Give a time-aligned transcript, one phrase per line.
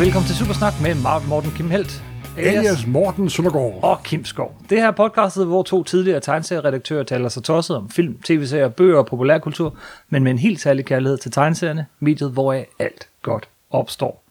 [0.00, 0.94] og velkommen til Supersnak med
[1.28, 2.02] Morten Kim Helt.
[2.38, 3.80] Alias Morten Søndergaard.
[3.82, 4.56] og Kim Skov.
[4.70, 8.98] Det her er podcastet, hvor to tidligere tegneserieredaktører taler sig tosset om film, tv-serier, bøger
[8.98, 9.76] og populærkultur,
[10.08, 14.24] men med en helt særlig kærlighed til tegneserierne, mediet, hvoraf alt godt opstår.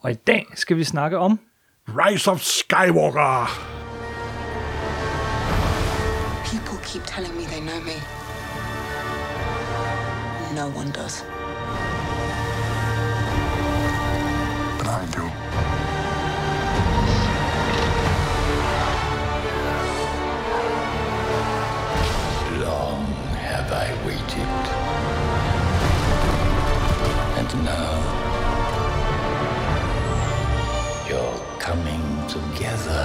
[0.00, 1.38] Og i dag skal vi snakke om
[1.88, 3.60] Rise of Skywalker.
[6.44, 7.96] People keep telling me they know me.
[10.56, 11.33] No one does.
[14.84, 15.22] But I do.
[22.62, 23.06] Long
[23.48, 24.52] have I waited.
[27.38, 27.92] And now
[31.08, 33.04] you're coming together.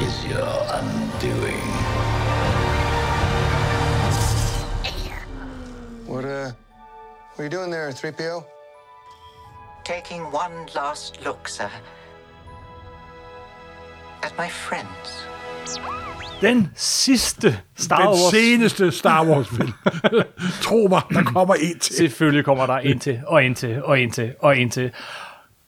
[0.00, 1.73] Is your undoing.
[7.36, 8.44] What are you doing there, 3PO?
[9.84, 11.70] Taking one last look, sir,
[14.22, 15.28] at my friends.
[16.40, 18.30] den sidste Star Den Wars.
[18.30, 19.72] seneste Star Wars film.
[20.62, 21.96] Tro mig, der kommer en til.
[21.96, 24.90] Selvfølgelig kommer der ind til, og ind til, og ind til, og ind til.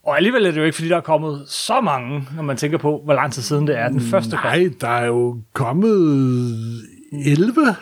[0.04, 2.78] Og alligevel er det jo ikke, fordi der er kommet så mange, når man tænker
[2.78, 4.44] på, hvor lang tid siden det er, den første kom.
[4.50, 6.82] Nej, der er jo kommet
[7.26, 7.76] 11.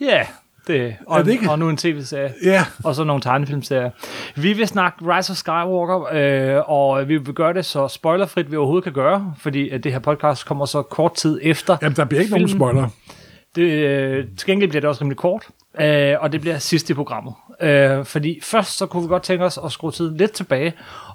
[0.00, 0.26] Ja,
[0.66, 1.50] det, og, Er det ikke?
[1.50, 2.32] og nu en tv-serie.
[2.44, 3.90] Ja, og så nogle tegnefilmserier.
[4.36, 8.56] Vi vil snakke Rise of Skywalker, øh, og vi vil gøre det så spoilerfrit, vi
[8.56, 11.76] overhovedet kan gøre, fordi at det her podcast kommer så kort tid efter.
[11.82, 12.58] Jamen, der bliver ikke nogen filmen.
[12.60, 12.88] spoiler.
[13.56, 15.48] Det, øh, til gengæld bliver det også rimelig kort,
[15.80, 17.34] øh, og det bliver sidst i programmet.
[17.60, 20.72] Øh, fordi først så kunne vi godt tænke os at skrue tiden lidt tilbage,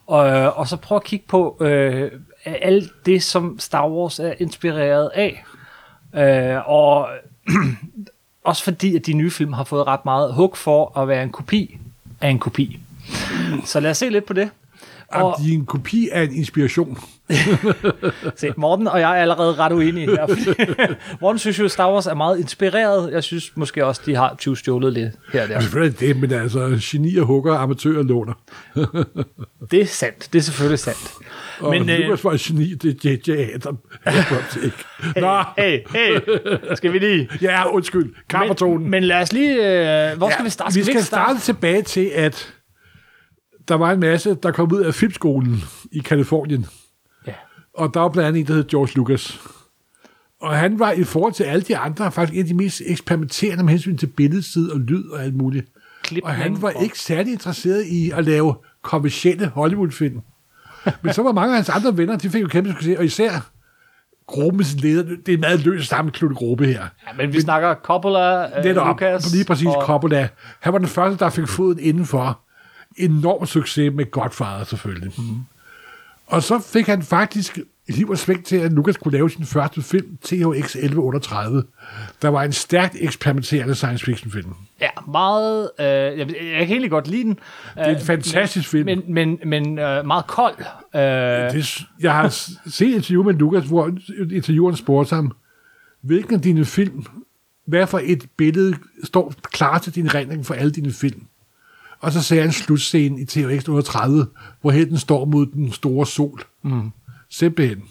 [0.07, 2.11] og, øh, og så prøve at kigge på øh,
[2.45, 5.43] alt det, som Star Wars er inspireret af.
[6.15, 7.07] Øh, og
[8.45, 11.31] også fordi, at de nye film har fået ret meget hug for at være en
[11.31, 11.77] kopi
[12.21, 12.79] af en kopi.
[13.65, 14.49] Så lad os se lidt på det.
[15.15, 16.97] Og Og de er en kopi af en inspiration.
[18.35, 20.27] se, Morten og jeg er allerede ret uenige her.
[21.21, 23.11] Morten synes jo, Star Wars er meget inspireret.
[23.11, 25.59] Jeg synes måske også, de har 20 stjålet lidt her og der.
[25.59, 28.33] Selvfølgelig det, men altså, genier hugger, amatører låner.
[29.71, 30.29] Det er sandt.
[30.33, 31.13] Det er selvfølgelig sandt.
[31.59, 33.55] Og Men, Men, øh, Lucas var et geni, det er J.J.
[33.55, 33.77] Adam.
[34.63, 34.77] Ikke.
[35.21, 36.19] Nå, Hey, hey,
[36.75, 37.29] skal vi lige...
[37.41, 38.13] ja, undskyld.
[38.29, 38.81] Kammertonen.
[38.81, 40.11] Men, men lad os lige...
[40.11, 40.73] Øh, hvor skal vi starte?
[40.73, 42.54] Vi ikke skal starte tilbage til, at
[43.67, 46.65] der var en masse, der kom ud af filmskolen i Kalifornien.
[47.27, 47.33] Ja.
[47.73, 49.39] Og der var blandt andet en, der hed George Lucas.
[50.41, 53.63] Og han var i forhold til alle de andre faktisk en af de mest eksperimenterende
[53.63, 55.67] med hensyn til billedsid og lyd og alt muligt.
[56.03, 60.21] Klipning Og han var og- ikke særlig interesseret i at lave kommersielle Hollywood-film.
[61.01, 63.49] Men så var mange af hans andre venner, de fik jo kæmpe succes, og især
[64.27, 66.81] gruppens leder, det er en meget løs sammenkluttet gruppe her.
[66.81, 69.33] Ja, men vi snakker Coppola, øh, er op, Lucas...
[69.33, 70.27] lige præcis og, Coppola.
[70.59, 72.39] Han var den første, der fik foden indenfor.
[72.97, 75.11] Enorm succes med Godfather selvfølgelig.
[75.17, 75.39] Mm.
[76.27, 79.81] Og så fik han faktisk liv og svægt til, at Lucas kunne lave sin første
[79.81, 81.63] film, THX 1138.
[82.21, 84.53] Der var en stærkt eksperimenterende science fiction film.
[84.81, 85.69] Ja, meget...
[85.79, 87.33] Øh, jeg, jeg kan egentlig godt lide den.
[87.33, 87.39] Det
[87.75, 88.85] er en fantastisk film.
[88.85, 90.55] Men, men, men øh, meget kold.
[90.95, 92.27] Øh, Det, jeg har
[92.69, 93.91] set et interview med Lucas, hvor
[94.31, 95.31] intervieweren spurgte ham,
[96.01, 97.05] hvilken af dine film,
[97.67, 101.23] hvad for et billede står klar til din rendring for alle dine film?
[101.99, 104.25] Og så ser han slutscenen i THX 38,
[104.61, 106.41] hvor helten står mod den store sol.
[106.63, 106.91] Mm.
[107.29, 107.83] Simpelthen.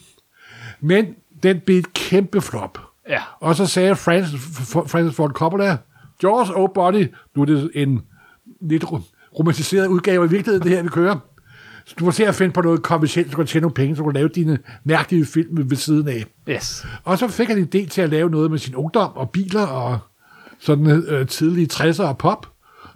[0.81, 1.07] Men
[1.43, 2.79] den blev et kæmpe flop.
[3.09, 3.21] ja.
[3.41, 5.77] Og så sagde Francis, Francis Ford Coppola,
[6.23, 7.07] Jaws, oh body,
[7.37, 8.03] nu er det en
[8.61, 9.01] lidt ro-
[9.39, 11.17] romantiseret udgave af virkeligheden, det her, vi kører.
[11.87, 13.97] Så du må se at finde på noget kommercielt, så du kan tjene nogle penge,
[13.97, 16.25] så du kan lave dine mærkelige film ved siden af.
[16.49, 16.87] Yes.
[17.05, 19.67] Og så fik han en idé til at lave noget med sin ungdom og biler
[19.67, 19.99] og
[20.61, 22.47] sådan øh, tidlige 60'er og pop.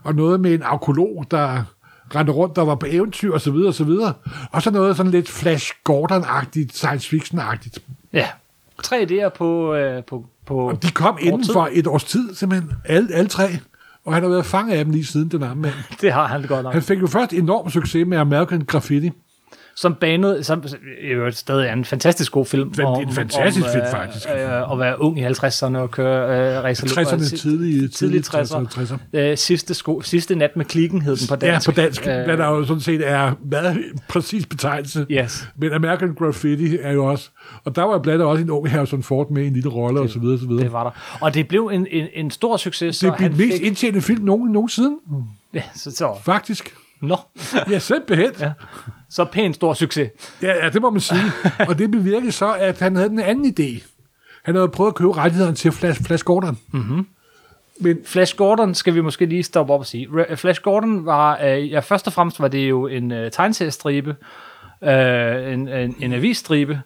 [0.08, 1.62] Og noget med en arkeolog, der
[2.14, 4.12] rendte rundt, der var på eventyr og så videre og så videre.
[4.52, 7.78] Og så noget sådan lidt Flash Gordon-agtigt, science fiction-agtigt.
[8.12, 8.26] Ja.
[8.82, 9.74] Tre idéer på...
[9.74, 11.52] Øh, på, på Og de kom inden tid.
[11.52, 12.70] for et års tid, simpelthen.
[12.84, 13.48] Alle, alle tre.
[14.04, 15.74] Og han har været fanget af dem lige siden, den arme mand.
[16.00, 16.72] Det har han godt nok.
[16.72, 19.10] Han fik jo først enorm succes med American Graffiti.
[19.80, 20.64] Som banede, som
[21.14, 22.70] jo stadig er en fantastisk god film.
[22.70, 24.26] Det er en fantastisk film, faktisk.
[24.28, 27.06] Øh, at være ung i 50'erne og køre øh, racerløb.
[27.06, 28.94] 60'erne, tidlige, tidlige tidlige 60'er.
[28.94, 29.18] 60'er.
[29.18, 31.68] Øh, sidste, sko, sidste nat med klikken hed den på Ja, dansk.
[31.68, 33.78] på dansk, Øh, hvad der jo sådan set er meget
[34.08, 35.06] præcis betegnelse.
[35.10, 35.48] Yes.
[35.56, 37.30] Men American Graffiti er jo også...
[37.64, 40.00] Og der var blandt andet også en ung Harrison Ford med i en lille rolle,
[40.00, 40.64] og så videre, og så videre.
[40.64, 41.18] Det var der.
[41.20, 42.98] Og det blev en, en, en stor succes.
[42.98, 44.96] Det blev den mest fik, indtjenende film nogen, nogensinde,
[45.54, 46.74] ja, så, så, faktisk.
[47.00, 47.16] Nå,
[47.70, 48.30] Ja, simpelthen.
[48.40, 48.52] Ja.
[49.10, 50.10] så pænt stor succes.
[50.42, 51.20] Ja, ja, det må man sige.
[51.68, 53.82] og det bevirkede så, at han havde en anden idé.
[54.42, 56.58] Han havde prøvet at købe rettighederne til Flash, Flash Gordon.
[56.72, 57.06] Mm-hmm.
[57.80, 60.08] Men Flash Gordon skal vi måske lige stoppe op og sige.
[60.36, 64.16] Flash Gordon var, øh, ja, først og fremmest var det jo en øh, tegneseriestribe,
[64.84, 66.80] øh, en, en, en avisstribe,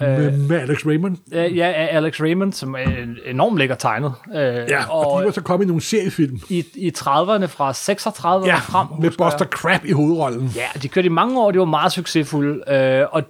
[0.00, 1.16] med, med Alex Raymond.
[1.34, 4.12] øh, ja, Alex Raymond, som er en- enormt lækker tegnet.
[4.34, 6.38] Øh, Ja, og, og de var så kommet i nogle seriefilm.
[6.48, 8.86] i, i 30'erne fra 36 Ja, frem.
[9.00, 9.10] med.
[9.10, 10.50] Buster Crab i hovedrollen.
[10.56, 13.22] Ja, de kørte i mange år, de var meget succesfulde, øh, og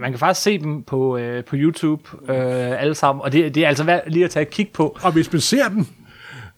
[0.00, 3.64] man kan faktisk se dem på, øh, på YouTube øh, alle sammen, og det, det
[3.64, 4.98] er altså værd lige at tage et kig på.
[5.02, 5.88] Og hvis man ser den,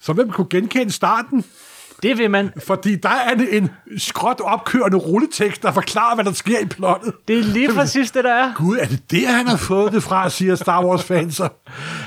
[0.00, 1.44] så vil man kunne genkende starten,
[2.02, 2.50] Det vil man.
[2.66, 7.12] fordi der er en, en skråt opkørende rulletekst, der forklarer, hvad der sker i plottet.
[7.28, 8.52] Det er lige præcis det, der er.
[8.56, 11.40] Gud, er det der, han har fået det fra, siger Star Wars-fans.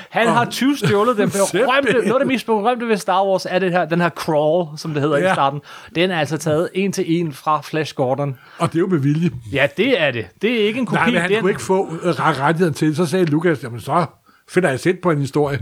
[0.09, 3.59] Han har 20 stjålet den berømte, noget af det mest berømte ved Star Wars er
[3.59, 5.31] det her, den her crawl, som det hedder ja.
[5.31, 5.59] I starten.
[5.95, 8.37] Den er altså taget en til en fra Flash Gordon.
[8.57, 9.29] Og det er jo med vilje.
[9.51, 10.25] Ja, det er det.
[10.41, 10.95] Det er ikke en kopi.
[10.97, 12.95] Nej, men han det er kunne ikke få øh, ret- rettigheden til.
[12.95, 14.05] Så sagde Lukas, jamen så
[14.49, 15.59] finder jeg sæt på en historie.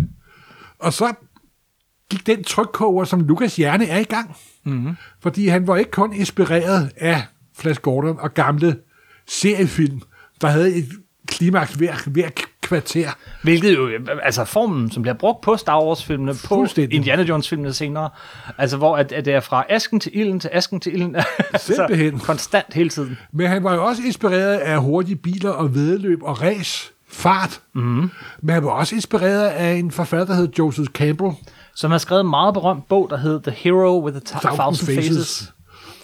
[0.80, 1.14] Og så
[2.10, 4.36] gik den trykkoger, som Lukas hjerne er i gang.
[4.64, 4.96] Mm-hmm.
[5.20, 7.24] Fordi han var ikke kun inspireret af
[7.56, 8.76] Flash Gordon og gamle
[9.28, 10.02] seriefilm,
[10.42, 10.90] der havde et
[11.28, 12.30] klimaks hver, hver
[12.62, 13.10] kvarter.
[13.44, 13.90] Hvilket jo,
[14.24, 16.68] altså formen, som bliver brugt på Star Wars-filmene, på.
[16.92, 18.10] Indiana Jones-filmene senere,
[18.58, 21.16] altså hvor at, at det er fra asken til ilden til asken til ilden,
[21.54, 23.18] altså konstant hele tiden.
[23.32, 27.62] Men han var jo også inspireret af hurtige biler og vedløb og race, fart.
[27.74, 28.12] Mm-hmm.
[28.42, 31.32] Men han var også inspireret af en forfatter, der hed Joseph Campbell.
[31.76, 34.96] Som har skrevet en meget berømt bog, der hedder The Hero with a Thousand, Thousand
[34.96, 35.54] Faces.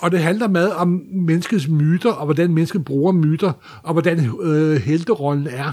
[0.02, 3.52] Og det handler meget om menneskets myter, og hvordan mennesket bruger myter,
[3.84, 5.72] og hvordan øh, helterollen er.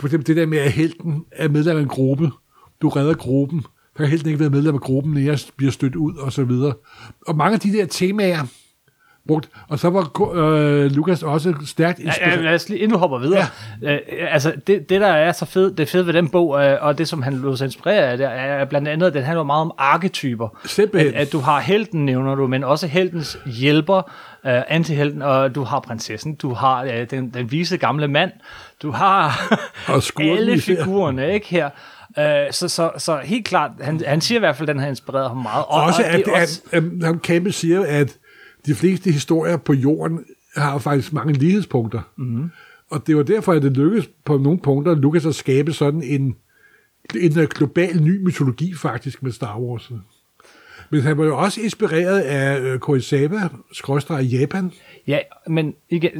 [0.00, 2.30] For eksempel det der med, at helten er medlem af en gruppe.
[2.82, 3.60] Du redder gruppen.
[3.96, 6.44] Der kan helten ikke være medlem af gruppen, når jeg bliver stødt ud, og så
[6.44, 6.74] videre.
[7.26, 8.46] Og mange af de der temaer
[9.28, 9.48] brugt.
[9.68, 12.36] Og så var øh, Lukas også stærkt Ja, inspireret.
[12.36, 13.46] ja, lad os lige, inden du hopper videre.
[13.82, 13.94] Ja.
[13.94, 16.98] Øh, altså, det, det, der er så fedt, det fede ved den bog, øh, og
[16.98, 19.60] det, som han lod sig inspirere af, det er blandt andet, at den handler meget
[19.60, 20.48] om arketyper.
[20.66, 21.14] Simpelthen.
[21.14, 24.10] At, at du har helten, nævner du, men også heltens hjælper,
[24.46, 28.30] øh, antihelten, og du har prinsessen, du har øh, den, den vise gamle mand,
[28.82, 29.48] du har
[29.86, 31.70] Og alle figurerne, ikke her?
[32.18, 34.88] Øh, så, så, så helt klart, han, han siger i hvert fald, at den har
[34.88, 35.64] inspireret ham meget.
[35.68, 38.16] Og, også, og at, også, at, at, at Campbell siger, at
[38.66, 40.24] de fleste historier på jorden
[40.56, 42.00] har faktisk mange lighedspunkter.
[42.16, 42.50] Mm.
[42.90, 46.36] Og det var derfor, at det lykkedes på nogle punkter Lucas at skabe sådan en,
[47.14, 49.92] en øh, global ny mytologi faktisk med Star Wars.
[50.90, 54.72] Men han var jo også inspireret af øh, Koisawa, skråstrej Japan.
[55.06, 56.10] Ja, men igen,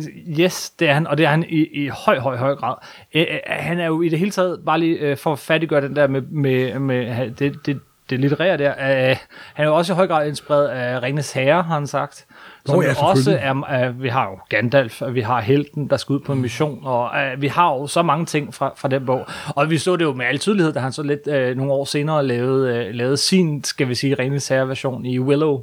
[0.40, 2.74] yes, det er han, og det er han i, i høj, høj, høj grad.
[3.14, 5.96] Æ, han er jo i det hele taget, bare lige øh, for at fattiggøre den
[5.96, 9.16] der med, med, med det, det, det litterære der, øh,
[9.54, 12.26] han er jo også i høj grad inspireret af Ringens Herre, har han sagt.
[12.66, 15.96] Som Nå ja, også er, øh, vi har jo Gandalf, og vi har Helten, der
[15.96, 18.88] skal ud på en mission, og øh, vi har jo så mange ting fra, fra
[18.88, 19.26] den bog.
[19.46, 21.84] Og vi så det jo med al tydelighed, da han så lidt øh, nogle år
[21.84, 25.60] senere lavede, øh, lavede sin, skal vi sige, Ringens Herre-version i Willow.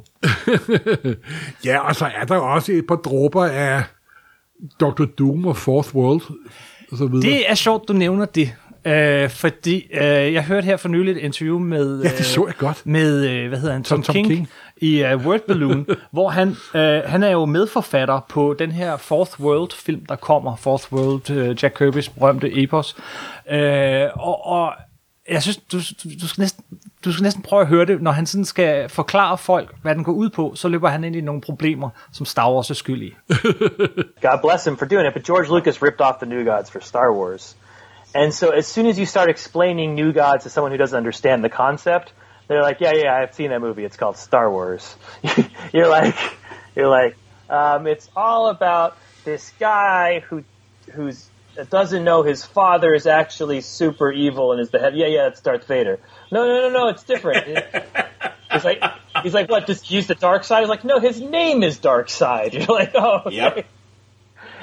[1.64, 3.82] Ja, og så er der også et par dråber af
[4.80, 5.04] Dr.
[5.18, 6.20] Doom og Fourth World.
[6.92, 7.30] Og så videre.
[7.30, 8.54] Det er sjovt, du nævner det.
[8.86, 10.02] Øh, fordi øh,
[10.34, 12.86] jeg hørte her for nylig et interview med, Ja, det så jeg godt.
[12.86, 14.48] med øh, hvad hedder han, Tom, Tom King, King.
[14.76, 19.40] i uh, Word Balloon, hvor han, øh, han er jo medforfatter på den her Fourth
[19.40, 22.96] World film, der kommer, Fourth World, øh, Jack Kirby's berømte epos.
[23.50, 24.72] Øh, og, og
[25.30, 26.64] jeg synes, du, du, du, skal næsten,
[27.04, 30.04] du skal næsten prøve at høre det, når han sådan skal forklare folk, hvad den
[30.04, 33.02] går ud på, så løber han ind i nogle problemer, som Star Wars er skyld
[33.02, 33.14] i.
[34.26, 36.78] God bless him for doing it, but George Lucas ripped off the New Gods for
[36.82, 37.56] Star Wars.
[38.16, 41.44] And so as soon as you start explaining New Gods to someone who doesn't understand
[41.44, 42.12] the concept,
[42.48, 43.84] they're like, yeah, yeah, I've seen that movie.
[43.84, 44.96] It's called Star Wars.
[45.74, 46.16] you're like,
[46.74, 47.16] you're like,
[47.50, 50.44] um, it's all about this guy who,
[50.92, 51.28] who's
[51.70, 54.94] doesn't know his father is actually super evil and is the head.
[54.94, 55.98] Yeah, yeah, it's Darth Vader.
[56.30, 57.46] No, no, no, no, it's different.
[58.52, 58.82] He's like,
[59.22, 59.66] he's like, what?
[59.66, 60.60] Just use the dark side.
[60.60, 62.54] He's like, no, his name is Dark Side.
[62.54, 63.36] You're like, oh, okay.
[63.36, 63.66] Yep.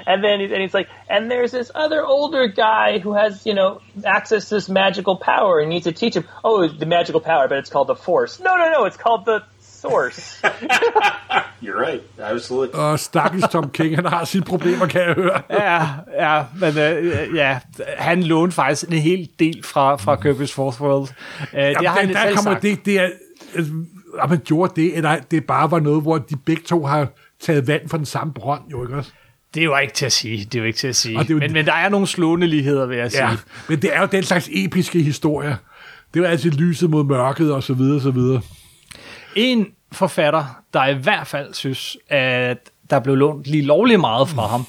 [0.06, 3.54] And then he, and he's like, and there's this other older guy who has, you
[3.54, 6.26] know, access to this magical power and needs to teach him.
[6.44, 8.40] Oh, the magical power, but it's called the Force.
[8.40, 10.42] No, no, no, it's called the Source.
[11.62, 12.04] You're right.
[12.20, 12.80] Absolutely.
[12.80, 15.42] Og stakkels Tom King, han har sine problemer, kan jeg høre.
[15.50, 15.88] ja,
[16.20, 17.60] ja, men øh, ja,
[17.98, 21.10] han lånte faktisk en hel del fra, fra Kirby's Fourth World.
[21.54, 22.62] Øh, det har han der, der selv kommer sagt.
[22.62, 23.10] det, det er,
[23.56, 23.74] altså,
[24.24, 27.08] at man gjorde det, eller det bare var noget, hvor de begge to har
[27.40, 29.12] taget vand fra den samme brønd, jo ikke også?
[29.54, 30.38] Det er jo ikke til at sige.
[30.46, 31.26] Det er jo ikke til at sige.
[31.30, 33.28] Jo- men, men der er nogle slående ligheder, vil jeg sige.
[33.30, 33.36] Ja,
[33.70, 35.56] men det er jo den slags episke historier.
[36.14, 38.42] Det var altid lyset mod mørket, og så videre, og så videre.
[39.36, 42.58] En forfatter, der i hvert fald synes, at
[42.90, 44.66] der blev lånt lige lovligt meget fra ham,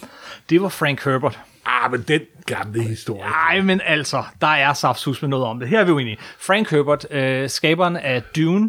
[0.51, 1.41] det var Frank Herbert.
[1.67, 3.23] Ah, men den, gamle historie.
[3.23, 5.69] Nej, men altså, der er saftsus med noget om det.
[5.69, 6.17] Her er vi jo enige.
[6.39, 8.65] Frank Herbert, øh, skaberen af Dune,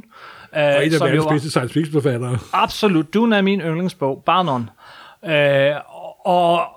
[0.58, 2.38] øh, Og en af verdens var- bedste science fiction forfattere.
[2.54, 3.14] Absolut.
[3.14, 4.24] Dune er min yndlingsbog.
[4.26, 4.70] Bare non.
[5.26, 5.76] Øh,
[6.25, 6.67] og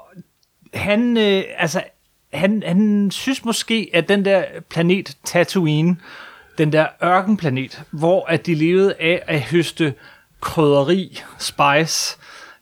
[0.74, 1.82] han, øh, altså,
[2.32, 5.96] han, han synes måske, at den der planet Tatooine,
[6.58, 9.94] den der ørkenplanet, hvor at de levede af at høste
[10.40, 12.18] krydderi, spice,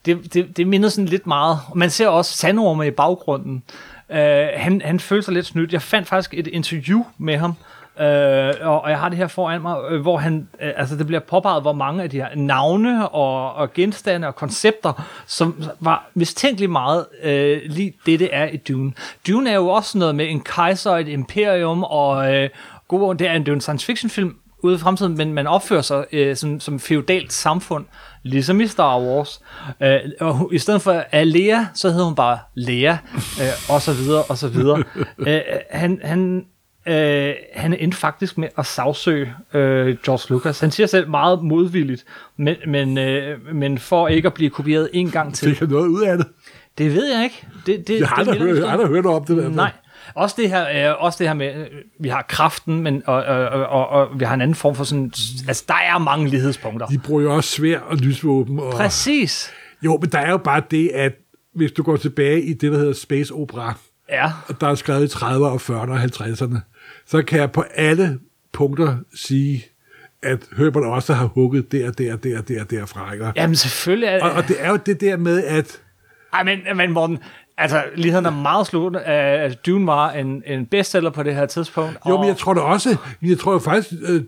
[0.07, 1.59] det, det, det minder sådan lidt meget.
[1.69, 3.63] Og Man ser også sandorme i baggrunden.
[4.11, 5.73] Øh, han, han følte sig lidt snydt.
[5.73, 7.55] Jeg fandt faktisk et interview med ham,
[8.01, 11.07] Øh, og, og jeg har det her foran mig, øh, hvor han, øh, altså det
[11.07, 16.11] bliver påpeget, hvor mange af de her navne og, og genstande og koncepter, som var
[16.15, 18.93] mistænkeligt meget øh, lige det, det er i Dune.
[19.29, 22.49] Dune er jo også noget med en kejser og et imperium, og øh,
[22.89, 25.47] god, det er en, det er en science fiction film ude i fremtiden, men man
[25.47, 27.85] opfører sig øh, som, som feudalt samfund,
[28.27, 29.41] ligesom i Star Wars.
[29.83, 34.23] Øh, og i stedet for Alea, så hedder hun bare Lea, øh, og så videre,
[34.23, 34.83] og så videre.
[35.29, 35.41] øh,
[35.71, 36.47] han, han,
[36.89, 40.61] øh, han endte faktisk med at sagsøge øh, George Lucas.
[40.61, 42.05] Han siger selv meget modvilligt,
[42.37, 45.49] men, men, øh, men for ikke at blive kopieret en gang til.
[45.49, 46.27] Fik han noget ud af det?
[46.79, 47.47] Det ved jeg ikke.
[47.67, 49.31] Det, det, Jeg har det aldrig hørt, hørt om det.
[49.31, 49.55] i hvert fald.
[49.55, 49.73] Nej.
[50.17, 51.67] Også det her, øh, også det her med, øh,
[52.01, 54.85] vi har kraften, men, og, og, og, og, og vi har en anden form for
[54.85, 55.13] sådan,
[55.49, 56.87] altså der er mange lighedspunkter.
[56.87, 58.59] De bruger jo også svær og lysvåben.
[58.59, 59.51] Og, Præcis.
[59.83, 61.13] jo, men der er jo bare det, at
[61.55, 63.75] hvis du går tilbage i det, der hedder Space Opera,
[64.09, 64.33] Ja.
[64.49, 66.59] og der er skrevet i 30'erne, og 40'erne og 50'erne,
[67.07, 68.19] så kan jeg på alle
[68.53, 69.65] punkter sige,
[70.23, 73.13] at Herbert også har hugget der, der, der, der, derfra.
[73.13, 73.33] Ikke?
[73.37, 75.81] Jamen selvfølgelig er Og, og det er jo det der med, at
[76.33, 77.19] Ej, men, men Morten,
[77.59, 81.99] altså ligheden er meget slut, at Dune var en, en bestseller på det her tidspunkt.
[82.09, 84.23] jo, og, men jeg tror da også, jeg tror jo faktisk, øh,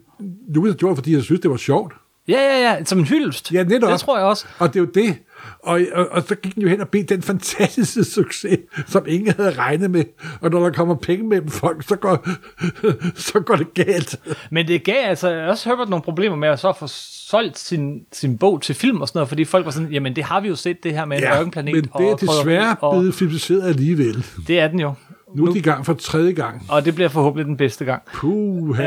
[0.55, 1.93] Lucas gjorde det, fordi jeg synes, det var sjovt.
[2.29, 3.53] Ja, ja, ja, som en hyldest.
[3.53, 3.91] Ja, netop.
[3.91, 4.47] Det tror jeg også.
[4.59, 5.19] Og det er jo det.
[5.63, 9.35] Og, og, og så gik den jo hen og blev den fantastiske succes, som ingen
[9.37, 10.05] havde regnet med.
[10.41, 12.29] Og når der kommer penge mellem folk, så går,
[13.31, 14.21] så går det galt.
[14.51, 16.87] Men det gav altså også Herbert nogle problemer med at så få
[17.31, 20.25] solgt sin, sin bog til film og sådan noget, fordi folk var sådan, jamen det
[20.25, 21.75] har vi jo set det her med en ørkenplanet.
[21.75, 24.25] men det er og desværre og blevet filmatiseret alligevel.
[24.47, 24.95] Det er den jo.
[25.35, 26.67] Nu er de i gang for tredje gang.
[26.69, 28.03] Og det bliver forhåbentlig den bedste gang.
[28.15, 28.85] Puh, Øh.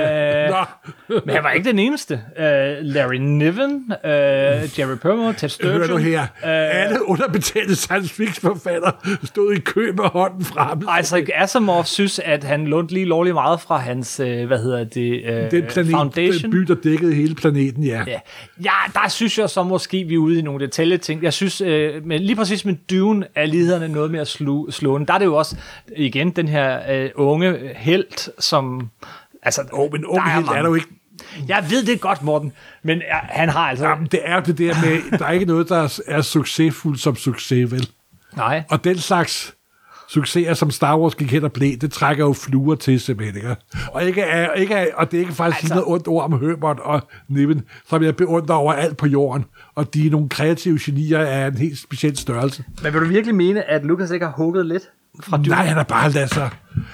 [1.26, 2.14] Men han var ikke den eneste.
[2.38, 2.44] Uh,
[2.82, 4.10] Larry Niven, uh,
[4.80, 5.80] Jerry Perlmutter, Ted Sturgeon.
[5.80, 6.22] Hør du her.
[6.22, 8.92] øh, Alle underbetalte science fiction forfattere
[9.24, 10.82] stod i kø med hånden frem.
[11.02, 15.22] Isaac Asimov synes, at han lånte lige lovligt meget fra hans, øh, hvad hedder det,
[15.26, 16.42] øh, Den planet, Foundation.
[16.42, 18.04] den by, der dækkede hele planeten, ja.
[18.08, 18.20] Ja.
[18.64, 21.24] ja, der synes jeg så måske, vi er ude i nogle detaljeting.
[21.24, 25.08] Jeg synes, øh, men lige præcis med Dune er lighederne noget mere slu, slående.
[25.08, 25.56] Der er det jo også,
[25.98, 28.90] igen, den her øh, unge held, som...
[29.44, 30.88] Altså, Åh, men ung helt er der jo ikke.
[31.48, 33.88] Jeg ved det godt, Morten, men ja, han har altså...
[33.88, 37.16] Jamen, det er jo det der med, der er ikke noget, der er succesfuldt som
[37.16, 37.90] succes, vel?
[38.38, 38.64] Nej.
[38.70, 39.56] Og den slags
[40.10, 43.56] succeser, som Star Wars gik hen og blev, det trækker jo fluer til simpelthen, ikke?
[43.92, 46.24] Og, ikke er, ikke er, og det er ikke faktisk Altså- altså, noget ondt ord
[46.24, 49.46] om Herbert og Niven, som jeg beundrer over alt på jorden.
[49.76, 52.64] Og de er nogle kreative genier af en helt speciel størrelse.
[52.84, 54.84] Men vil du virkelig mene, at Lucas ikke har hugget lidt
[55.20, 55.48] fra Dune?
[55.50, 56.50] Nej, han har bare ladet sig...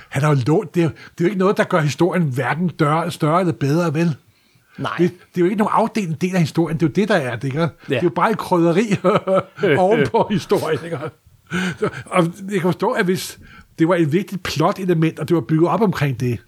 [0.09, 0.75] Han har jo lånt...
[0.75, 3.93] Det er, det er jo ikke noget, der gør historien hverken dør, større eller bedre,
[3.93, 4.15] vel?
[4.77, 4.91] Nej.
[4.97, 6.77] Det, det er jo ikke nogen afdelende del af historien.
[6.79, 7.61] Det er jo det, der er det, ikke?
[7.61, 7.95] Det Ja.
[7.97, 8.95] er jo bare et krydderi
[9.77, 10.97] ovenpå historien, ikke?
[12.05, 13.39] Og jeg kan forstå, at hvis
[13.79, 16.39] det var et vigtigt plot-element, og det var bygget op omkring det,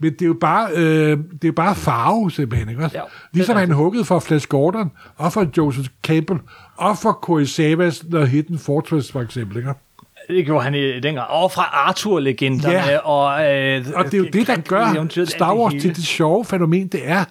[0.00, 2.82] men det er jo bare, øh, det er jo bare farve, simpelthen, ikke?
[2.82, 3.00] Ja, det
[3.32, 6.40] ligesom han huggede for Flash Gordon, og for Joseph Campbell,
[6.76, 9.72] og for Kurosawas The Hidden Fortress, for eksempel, ikke?
[10.28, 11.26] Det gjorde han i den grad.
[11.28, 12.74] Og fra Arthur-legenderne.
[12.74, 12.98] Ja.
[12.98, 16.88] Og, øh, Og det er jo det, der gør Star Wars til det sjove fænomen,
[16.88, 17.24] det er,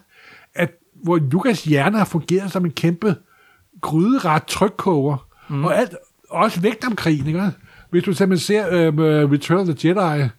[0.56, 0.72] at
[1.04, 3.16] hvor Lukas hjerne har fungeret som en kæmpe
[3.82, 5.66] gryderet trykkoger, mm.
[5.66, 5.96] og alt,
[6.30, 7.52] også vægt om krigen, ikke?
[7.90, 10.30] Hvis du simpelthen ser um, uh, Return of the Jedi,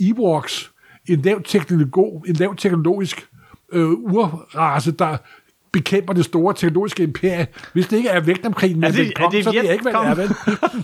[0.00, 0.70] Ewoks,
[1.08, 3.28] en lav, teknologi, en lav teknologisk
[3.72, 5.16] øh, urrace, der
[5.74, 7.46] bekæmper det store teknologiske imperie.
[7.72, 9.62] Hvis det ikke er vægt om krigen, men det- det, er kom, det så ved
[9.64, 10.30] jeg ikke, hvad det er, vel?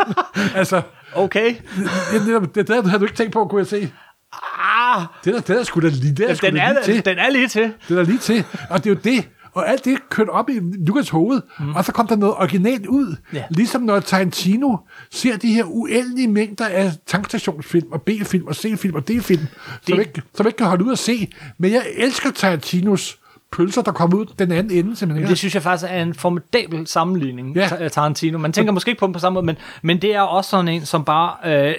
[0.61, 0.83] altså,
[1.15, 1.55] Okay.
[2.13, 3.91] det, det, det, det, havde du ikke tænkt på, kunne jeg se.
[4.59, 7.05] Ah, Det der, det der skulle da lige, der den, er, lige til.
[7.05, 7.73] den er lige til.
[7.89, 8.45] Det er lige til.
[8.71, 9.29] Og det er jo det.
[9.53, 11.75] Og alt det kørte op i Lukas hoved, mm.
[11.75, 13.17] og så kom der noget originalt ud.
[13.33, 13.45] Ja.
[13.51, 14.77] Ligesom når Tarantino
[15.11, 19.99] ser de her uendelige mængder af tankstationsfilm, og B-film, og C-film, og D-film, som, Det-
[19.99, 21.33] ikke, som ikke kan holde ud at se.
[21.59, 23.19] Men jeg elsker Tarantinos
[23.53, 25.29] pølser, der kommer ud den anden ende, simpelthen.
[25.29, 27.69] Det synes jeg faktisk er en formidabel sammenligning, Ja.
[27.81, 27.89] ja.
[27.89, 28.39] Tarantino.
[28.39, 30.69] Man tænker måske ikke på dem på samme måde, men, men det er også sådan
[30.69, 31.35] en, som bare...
[31.69, 31.75] Øh,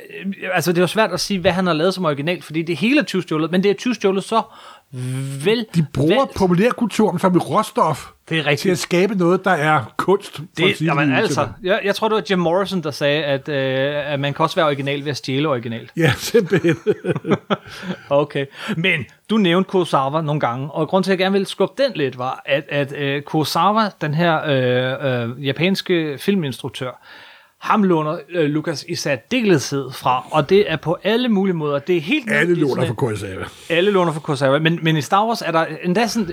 [0.53, 2.77] altså, det er jo svært at sige, hvad han har lavet som original, fordi det
[2.77, 4.41] hele er tyvstjålet, men det er tyvstjålet så
[5.45, 5.65] vel...
[5.75, 6.33] De bruger valgt.
[6.35, 8.79] populærkulturen som et råstof Det er til at rigtigt.
[8.79, 10.41] skabe noget, der er kunst.
[10.57, 14.13] Det, sige jamen altså, jeg, jeg tror, det var Jim Morrison, der sagde, at, øh,
[14.13, 15.89] at man kan også være original ved at stjæle original.
[15.97, 16.75] Ja, simpelthen.
[18.09, 18.45] Okay.
[18.77, 21.91] Men du nævnte Kurosawa nogle gange, og grund til, at jeg gerne ville skubbe den
[21.95, 27.01] lidt, var, at, at øh, Kurosawa, den her øh, øh, japanske filminstruktør,
[27.61, 31.79] ham låner øh, Lucas i særdeleshed fra, og det er på alle mulige måder.
[31.79, 33.45] Det er helt Alle låner for Kurosawa.
[33.69, 36.31] alle låner fra Kurosawa, men, men i Star Wars er der endda sådan,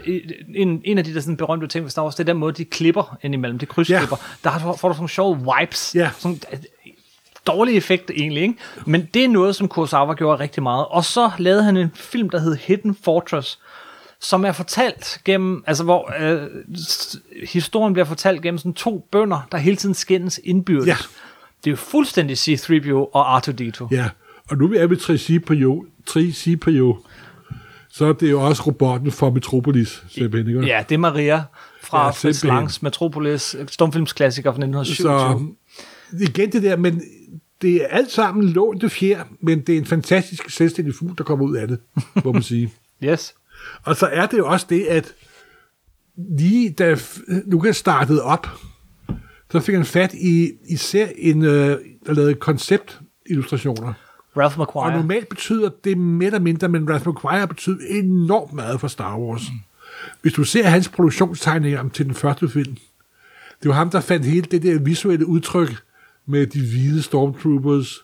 [0.54, 2.52] en, en af de der sådan berømte ting ved Star Wars, det er den måde,
[2.52, 4.16] de klipper indimellem, de krydsklipper.
[4.20, 4.34] Ja.
[4.44, 6.10] Der har- får du sådan nogle sjove wipes, Ja.
[6.18, 6.58] sådan, øh,
[7.46, 8.54] dårlig effekt egentlig, ikke?
[8.86, 10.86] Men det er noget, som Kurosawa gjorde rigtig meget.
[10.90, 13.58] Og så lavede han en film, der hed Hidden Fortress,
[14.20, 16.48] som er fortalt gennem, altså hvor øh,
[17.46, 20.86] historien bliver fortalt gennem sådan to bønder, der hele tiden skændes indbyrdes.
[20.86, 20.96] Ja.
[21.64, 23.88] Det er jo fuldstændig C-3PO og R2-D2.
[23.90, 24.08] Ja,
[24.50, 27.06] og nu er vi 3C-PO, 3C-PO,
[27.90, 30.66] så er det jo også robotten fra Metropolis, simpelthen, ikke?
[30.74, 31.42] Ja, det er Maria
[31.82, 32.44] fra Ja, Fritz.
[32.44, 35.08] Langs Metropolis, stumfilmsklassiker fra 1927.
[35.08, 37.02] Så igen det der, men
[37.62, 41.44] det er alt sammen lånte fjer, men det er en fantastisk selvstændig fugl, der kommer
[41.46, 41.78] ud af det,
[42.24, 42.72] må man sige.
[43.04, 43.34] Yes.
[43.82, 45.14] Og så er det jo også det, at
[46.38, 46.96] lige da
[47.46, 48.46] Lucas startede op,
[49.50, 53.92] så fik han fat i især en, øh, der lavede konceptillustrationer.
[54.36, 54.96] Ralph Og McQuarrie.
[54.96, 59.18] normalt betyder det mere eller mindre, men Ralph McQuarrie har betydet enormt meget for Star
[59.18, 59.42] Wars.
[59.50, 59.58] Mm.
[60.22, 62.76] Hvis du ser hans produktionstegninger til den første film,
[63.62, 65.76] det var ham, der fandt hele det der visuelle udtryk
[66.26, 67.98] med de hvide stormtroopers,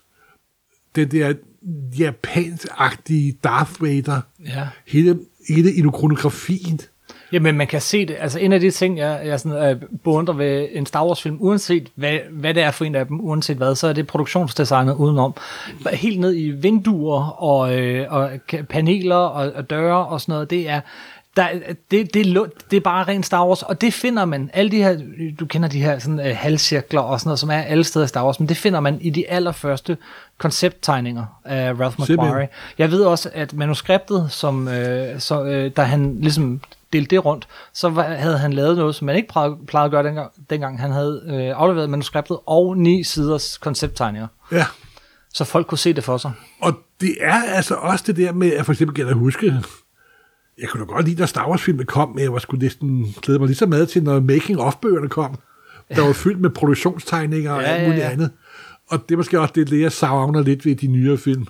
[0.97, 1.35] den der
[1.99, 4.69] japansk-agtige Darth Vader, Ja.
[4.87, 5.19] hele,
[5.49, 6.81] i det, i kronografien.
[7.33, 8.17] Jamen, man kan se det.
[8.21, 11.89] Altså, en af de ting, jeg, jeg sådan, øh, beundrer ved en Star Wars-film, uanset
[11.95, 15.35] hvad, hvad det er for en af dem, uanset hvad, så er det produktionsdesignet udenom.
[15.93, 18.31] Helt ned i vinduer og, øh, og
[18.69, 20.51] paneler og, og døre og sådan noget.
[20.51, 20.81] Det er,
[21.37, 21.49] der,
[21.91, 24.77] det, det, er det er bare rent Star Wars, og det finder man, alle de
[24.77, 24.99] her,
[25.41, 28.09] du kender de her sådan, øh, halvcirkler og sådan noget, som er alle steder i
[28.09, 29.97] Star Wars, men det finder man i de allerførste
[30.39, 32.01] koncepttegninger af Ralph.
[32.01, 32.49] McQuarrie.
[32.79, 36.61] Jeg ved også, at manuskriptet, som, øh, så, øh, da han ligesom
[36.93, 40.03] delte det rundt, så havde han lavet noget, som man ikke plejede, plejede at gøre
[40.03, 44.65] dengang, dengang han havde øh, afleveret manuskriptet og ni siders koncepttegninger, Ja.
[45.35, 46.33] så folk kunne se det for sig.
[46.61, 49.55] Og det er altså også det der med, at for eksempel kan jeg huske,
[50.59, 53.39] jeg kunne da godt lide, når Star Wars-filmen kom, men jeg var sgu næsten glæde
[53.39, 55.39] mig lige så meget til, når making-of-bøgerne kom,
[55.89, 58.11] der var fyldt med produktionstegninger og Ja, alt ja, muligt ja.
[58.11, 58.31] andet.
[58.87, 61.47] Og det er måske også det, jeg savner lidt ved de nyere film.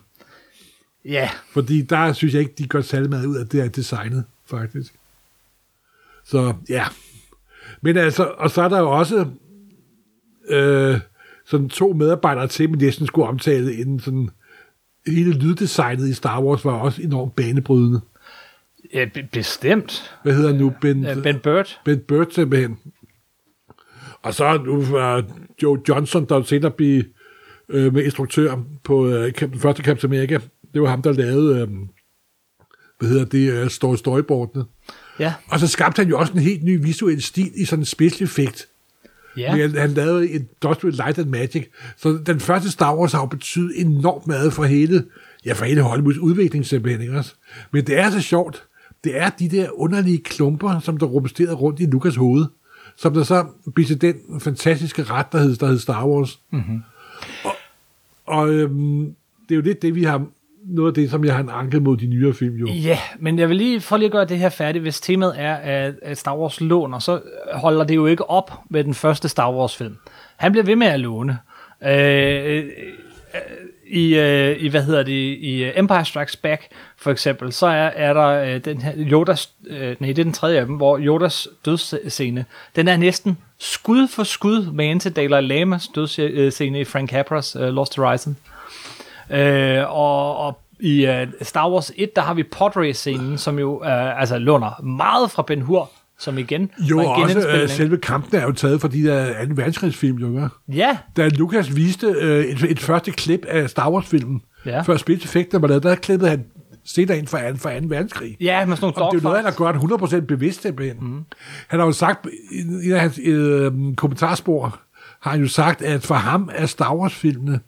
[1.05, 4.25] Ja, Fordi der synes jeg ikke, de gør særlig meget ud af det her designet,
[4.47, 4.95] faktisk.
[6.25, 6.85] Så ja.
[7.81, 9.27] Men altså, og så er der jo også
[10.49, 11.01] øh,
[11.47, 14.31] sådan to medarbejdere til, men næsten skulle omtale inden sådan
[15.07, 18.01] hele lyddesignet i Star Wars var også enormt banebrydende.
[18.95, 20.15] Ja be- bestemt.
[20.23, 20.73] Hvad hedder han nu?
[20.81, 21.81] Ben, Øh, Ben Burt.
[21.85, 22.79] ben Burt simpelthen.
[24.23, 25.25] Og så nu var
[25.63, 27.03] Joe Johnson, der senere blev
[27.69, 30.39] øh, med instruktør på øh, den første Captain America.
[30.75, 31.69] Det var ham, der lavede, øh,
[32.99, 34.65] hvad hedder det, øh, story storyboardene.
[35.19, 37.87] Ja, Og så skabte han jo også en helt ny visuel stil i sådan en
[37.87, 38.69] special effect.
[39.37, 39.57] ja.
[39.57, 39.63] Ja.
[39.63, 41.67] Han, han lavede et Dust with Light and Magic.
[41.97, 45.05] Så den første Star Wars har jo betydet enormt meget for hele,
[45.45, 47.35] ja, for hele Hollywoods udvikling simpelthen, ikke også?
[47.73, 48.65] Men det er så sjovt.
[49.05, 52.47] Det er de der underlige klumper, som der rumsterede rundt i Lukas hoved,
[52.97, 56.41] som der så blev til den fantastiske ret, der hed, der hed Star Wars.
[56.51, 56.83] Mm-hmm.
[57.45, 57.53] Og,
[58.25, 59.15] og øhm,
[59.49, 60.27] det er jo lidt det, vi har,
[60.65, 62.67] noget af det, som jeg har en anke mod de nyere film jo.
[62.67, 64.83] Ja, men jeg vil lige for lige at gøre det her færdigt.
[64.83, 67.21] Hvis temaet er, at Star Wars låner, så
[67.53, 69.97] holder det jo ikke op med den første Star Wars-film.
[70.37, 71.39] Han bliver ved med at låne.
[71.83, 72.65] Øh, øh,
[73.87, 76.67] i, øh, i, hvad hedder det, i øh, Empire Strikes Back,
[76.97, 80.33] for eksempel, så er, er der øh, den her Yodas, øh, nej, det er den
[80.33, 82.45] tredje af dem, hvor Yodas dødsscene,
[82.77, 87.57] den er næsten skud for skud med ind til Dalai Lamas dødsscene i Frank Capras
[87.57, 88.37] øh, Lost Horizon.
[89.31, 94.21] Øh, og, og i øh, Star Wars 1, der har vi podrace-scenen, som jo øh,
[94.21, 95.91] altså låner meget fra Ben Hur,
[96.25, 99.03] som igen Jo, var en og også øh, selve kampen er jo taget fra de
[99.05, 99.53] der 2.
[99.55, 100.49] verdenskrigsfilm, jo, ikke?
[100.69, 104.83] Ja, da Lucas viste øh, et, et første klip af Star Wars-filmen, Ja.
[104.83, 106.45] før spilseffekten var lavet, der klippede han
[106.85, 107.57] senere ind fra 2.
[107.57, 107.77] For 2.
[107.89, 108.37] verdenskrig.
[108.41, 110.97] ja, med sådan nogle Og det er jo noget, han har gjort 100% bevidst simpelthen.
[111.01, 111.25] Mm.
[111.69, 114.81] Han har jo sagt, i en af hans øh, kommentarspor,
[115.23, 117.61] har han jo sagt, at for ham er Star Wars-filmene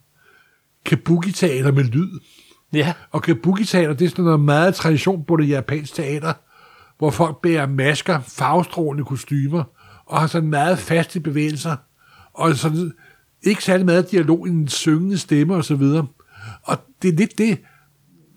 [0.85, 2.09] kabuki-teater med lyd.
[2.73, 6.33] Ja, Og kabuki-teater, det er sådan noget meget tradition på det japanske teater,
[6.98, 9.64] hvor folk bærer masker, farvestrålende kostymer,
[10.06, 11.76] og har sådan meget faste bevægelser,
[12.35, 12.92] og sådan
[13.42, 16.06] ikke særlig meget dialog en syngende stemme og så videre.
[16.62, 17.59] Og det er lidt det,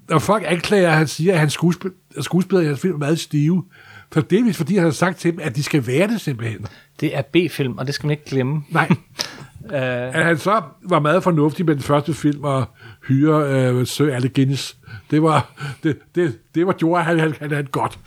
[0.09, 3.19] når folk anklager, at han siger, at hans skuespil, skuespillere i hans film er meget
[3.19, 3.63] stive.
[4.11, 6.65] For delvis fordi han har sagt til dem, at de skal være det simpelthen.
[6.99, 8.63] Det er B-film, og det skal man ikke glemme.
[8.69, 8.89] Nej.
[9.73, 12.65] at han så var meget fornuftig med den første film og
[13.07, 14.77] hyre øh, Sir Alec Guinness.
[15.11, 15.51] Det var,
[15.83, 17.99] det, det, det var gjorde, han, han, han det godt.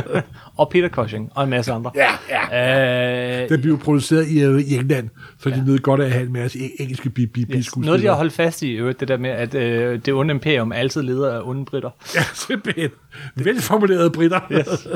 [0.58, 1.90] Og Peter Cushing, og en masse andre.
[1.94, 2.10] ja,
[2.52, 3.42] ja.
[3.42, 6.26] Øh, Den blev produceret i, øh, i England, så de nød godt af at have
[6.26, 7.76] en masse eng- engelske bi- bi- yes.
[7.76, 10.34] Noget, de har holdt fast i, i øvrigt, det der med, at øh, det onde
[10.34, 11.90] imperium altid leder af onde britter.
[12.14, 12.90] Ja, simpelthen.
[13.36, 14.40] Velformulerede britter.
[14.52, 14.86] Yes.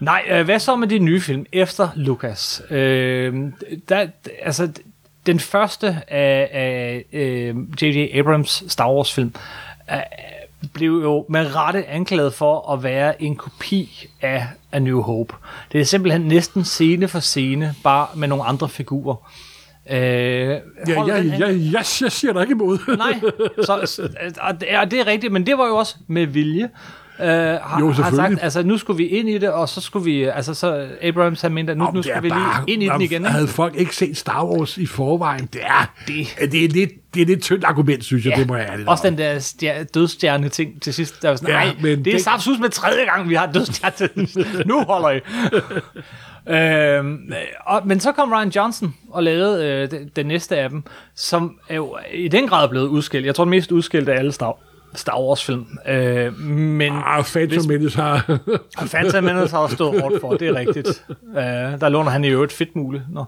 [0.00, 2.62] Nej, øh, hvad så med de nye film efter Lucas?
[2.70, 3.34] Øh,
[3.88, 4.06] der,
[4.42, 4.68] altså,
[5.26, 8.18] den første af, af øh, J.J.
[8.18, 9.34] Abrams Star Wars film
[9.90, 9.98] øh,
[10.72, 15.34] blev jo med rette anklaget for at være en kopi af A New Hope.
[15.72, 19.32] Det er simpelthen næsten scene for scene, bare med nogle andre figurer.
[19.90, 20.60] Øh, Ja,
[20.96, 22.96] hold jeg, den jeg, siger der ikke imod.
[22.96, 23.20] Nej,
[23.64, 24.02] så,
[24.48, 26.68] og er, det er rigtigt, men det var jo også med vilje.
[27.20, 30.04] Uh, har, Jo, har sagt, altså nu skulle vi ind i det, og så skulle
[30.04, 33.00] vi, altså så Abrams har ment, at nu, nu skal vi lige ind i den
[33.00, 33.22] igen.
[33.22, 33.28] Ikke?
[33.28, 35.48] Havde folk ikke set Star Wars i forvejen?
[35.52, 38.56] Det er, Det- det, er, lidt, det er lidt tyndt argument, synes jeg, det må
[38.56, 41.22] jeg ærligt Også den der stjer- dødstjerne ting til sidst.
[41.22, 43.52] Der var sådan, Ja, ja, men det er det- saftsus med tredje gang, vi har
[43.52, 44.64] dødstjerne.
[44.70, 45.20] nu holder I.
[46.48, 47.32] øhm,
[47.66, 50.82] og, men så kom Ryan Johnson og lavede øh, den, den næste af dem,
[51.14, 53.26] som er jo i den grad blevet udskilt.
[53.26, 54.56] Jeg tror, den mest udskilte af alle Star,
[54.96, 55.66] Star Wars-film.
[55.88, 58.38] Øh, men Ah, Phantom Menace har...
[58.86, 61.04] Phantom Menace har stået hårdt for, det er rigtigt.
[61.08, 61.36] Uh,
[61.80, 63.24] der låner han i øvrigt fedt muligt Nå.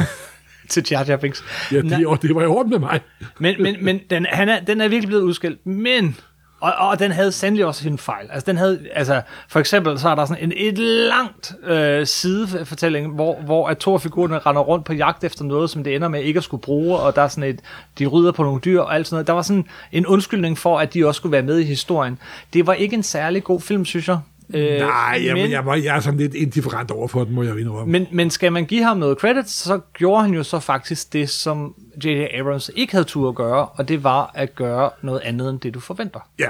[0.70, 1.44] til Jar Jar Binks.
[1.72, 3.00] ja, det, Nå, det var i orden med mig.
[3.38, 5.66] men men, men den, han er, den er virkelig blevet udskilt.
[5.66, 6.16] Men,
[6.60, 8.26] og, og den havde sandelig også sin fejl.
[8.30, 13.14] Altså, den havde, altså, for eksempel så er der sådan en, et langt øh, sidefortælling,
[13.14, 16.08] hvor, hvor at to af figurerne render rundt på jagt efter noget, som det ender
[16.08, 17.60] med ikke at skulle bruge, og der er sådan et,
[17.98, 19.26] de rydder på nogle dyr og alt sådan noget.
[19.26, 22.18] Der var sådan en undskyldning for, at de også skulle være med i historien.
[22.52, 24.18] Det var ikke en særlig god film, synes jeg.
[24.54, 27.42] Øh, Nej, jeg, men- jeg, var, jeg er sådan lidt indifferent over for den, må
[27.42, 27.92] jeg indrømme.
[27.92, 31.30] men, men skal man give ham noget credit, så gjorde han jo så faktisk det,
[31.30, 32.26] som J.J.
[32.40, 35.74] Abrams ikke havde tur at gøre, og det var at gøre noget andet end det,
[35.74, 36.20] du forventer.
[36.38, 36.48] ja,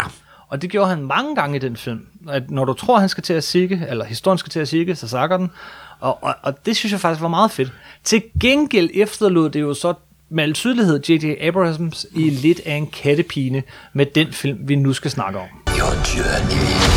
[0.49, 2.07] Og det gjorde han mange gange i den film.
[2.29, 4.95] At når du tror, han skal til at sigge, eller historien skal til at sigge,
[4.95, 5.51] så sakker den.
[6.01, 7.73] Og, og, og det synes jeg faktisk var meget fedt.
[8.05, 9.95] Til gengæld efterlod det jo så
[10.31, 11.35] med al tydelighed J.J.
[11.41, 15.47] Abrams i lidt af en kattepine med den film, vi nu skal snakke om.
[15.79, 16.96] Your journey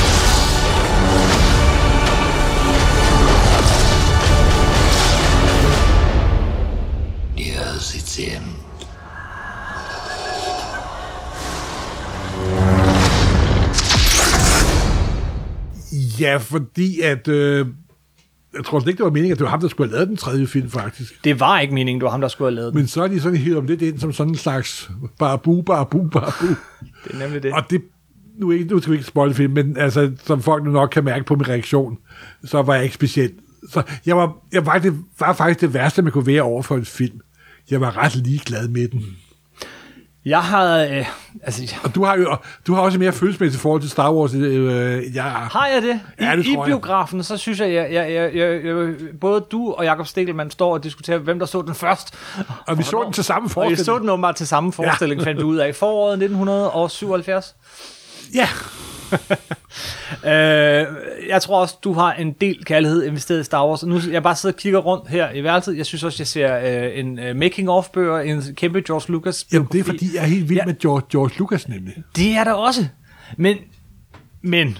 [16.19, 17.27] ja, fordi at...
[17.27, 17.65] Øh,
[18.53, 20.07] jeg tror slet ikke, det var meningen, at det var ham, der skulle have lavet
[20.07, 21.23] den tredje film, faktisk.
[21.23, 22.79] Det var ikke meningen, det var ham, der skulle have lavet den.
[22.79, 26.07] Men så er de sådan hivet om lidt ind som sådan en slags barabu, barabu,
[26.07, 26.47] barabu.
[27.03, 27.53] Det er nemlig det.
[27.53, 27.81] Og det,
[28.39, 31.03] nu, ikke, nu skal vi ikke spoil film, men altså, som folk nu nok kan
[31.03, 31.97] mærke på min reaktion,
[32.43, 33.33] så var jeg ikke specielt.
[33.69, 36.75] Så jeg var, jeg var, det var faktisk det værste, man kunne være over for
[36.75, 37.19] en film.
[37.71, 39.05] Jeg var ret ligeglad med den.
[40.25, 40.77] Jeg har...
[40.77, 41.05] Øh,
[41.43, 45.15] altså, Og du har jo du har også mere følelsesmæssigt forhold til Star Wars, øh,
[45.15, 45.67] jeg har.
[45.73, 45.99] jeg det?
[46.19, 49.73] I, Ja, det I biografen, så synes jeg, jeg, jeg, jeg, jeg, jeg både du
[49.73, 52.13] og Jakob Stegelmann står og diskuterer, hvem der så den først.
[52.67, 53.85] Og vi så den til samme Og I forestilling.
[53.85, 55.27] så den åbenbart til samme forestilling, ja.
[55.27, 55.75] fandt vi ud af.
[55.75, 57.55] Foråret 1977.
[58.33, 58.47] Ja,
[60.25, 60.31] Øh,
[61.29, 63.83] jeg tror også, du har en del kærlighed investeret i Star Wars.
[63.83, 65.77] Nu jeg bare sidder og kigger rundt her i værelset.
[65.77, 69.79] Jeg synes også, jeg ser øh, en øh, making-of-bøger, en kæmpe George Lucas Jamen, det
[69.79, 70.65] er fordi, jeg er helt vild ja.
[70.65, 71.93] med George, George Lucas nemlig.
[72.15, 72.87] Det er der også.
[73.37, 73.57] Men,
[74.41, 74.77] men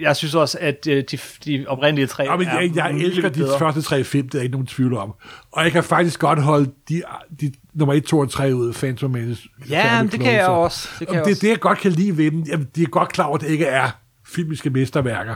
[0.00, 3.02] jeg synes også, at øh, de, de oprindelige tre Ja, men er jeg, jeg mye
[3.04, 3.58] elsker de bedre.
[3.58, 5.14] første tre film, det er ikke nogen tvivl om.
[5.52, 7.02] Og jeg kan faktisk godt holde de,
[7.40, 9.42] de nummer 1, 2 og 3 ud af Phantom Menace.
[9.70, 10.88] Ja, men det kan jeg også.
[10.98, 11.40] Det kan Og jeg det, også.
[11.40, 13.48] det, jeg godt kan lide ved dem, jamen, de er godt klar over, at det
[13.50, 13.90] ikke er
[14.26, 15.34] filmiske mesterværker.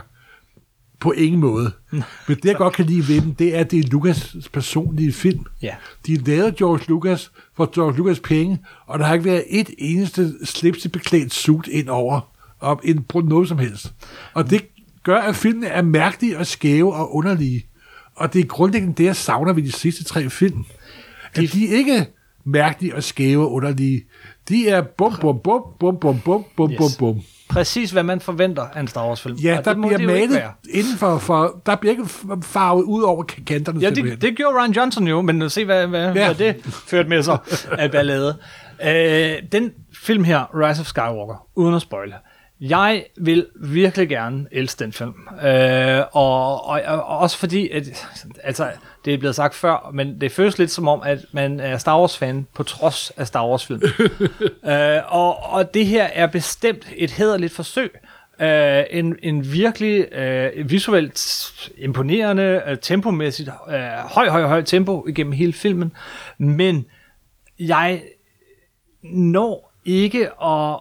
[0.99, 1.71] På ingen måde.
[1.91, 5.13] Men det, jeg godt kan lide ved dem, det er, at det er Lucas' personlige
[5.13, 5.45] film.
[5.61, 5.75] Ja.
[6.07, 10.45] De lavede George Lucas for George Lucas penge, og der har ikke været et eneste
[10.45, 12.21] slipsebeklædt suit ind over,
[12.59, 13.93] op ind på noget som helst.
[14.33, 14.65] Og det
[15.03, 17.65] gør, at filmene er mærkelige og skæve og underlige.
[18.15, 20.65] Og det er grundlæggende det, jeg savner ved de sidste tre film.
[21.33, 22.05] At de er ikke
[22.45, 24.03] mærkelige og skæve og underlige.
[24.49, 26.77] De er bum, bum, bum, bum, bum, bum, bum, Yes.
[26.77, 27.21] bum, bum.
[27.49, 29.35] Præcis, hvad man forventer af en Star Wars-film.
[29.35, 32.05] Ja, Og der bliver malet inden for, for, der bliver ikke
[32.43, 36.05] farvet ud over kanterne Ja, det, det gjorde Ryan Johnson jo, men se, hvad, hvad,
[36.05, 36.33] ja.
[36.33, 37.37] hvad det førte med sig
[37.71, 38.37] af ballade.
[38.85, 39.71] Øh, den
[40.03, 42.13] film her, Rise of Skywalker, uden at spoile,
[42.61, 45.27] jeg vil virkelig gerne elske den film.
[45.43, 48.07] Øh, og, og, og også fordi, at,
[48.43, 48.71] altså,
[49.05, 51.99] det er blevet sagt før, men det føles lidt som om, at man er Star
[51.99, 53.81] Wars-fan på trods af Star Wars-film.
[54.71, 57.91] øh, og, og det her er bestemt et hederligt forsøg.
[58.41, 63.75] Øh, en, en virkelig øh, visuelt imponerende, øh, tempomæssigt, øh,
[64.13, 65.91] høj, høj, høj tempo igennem hele filmen,
[66.37, 66.85] men
[67.59, 68.01] jeg
[69.03, 70.79] når ikke at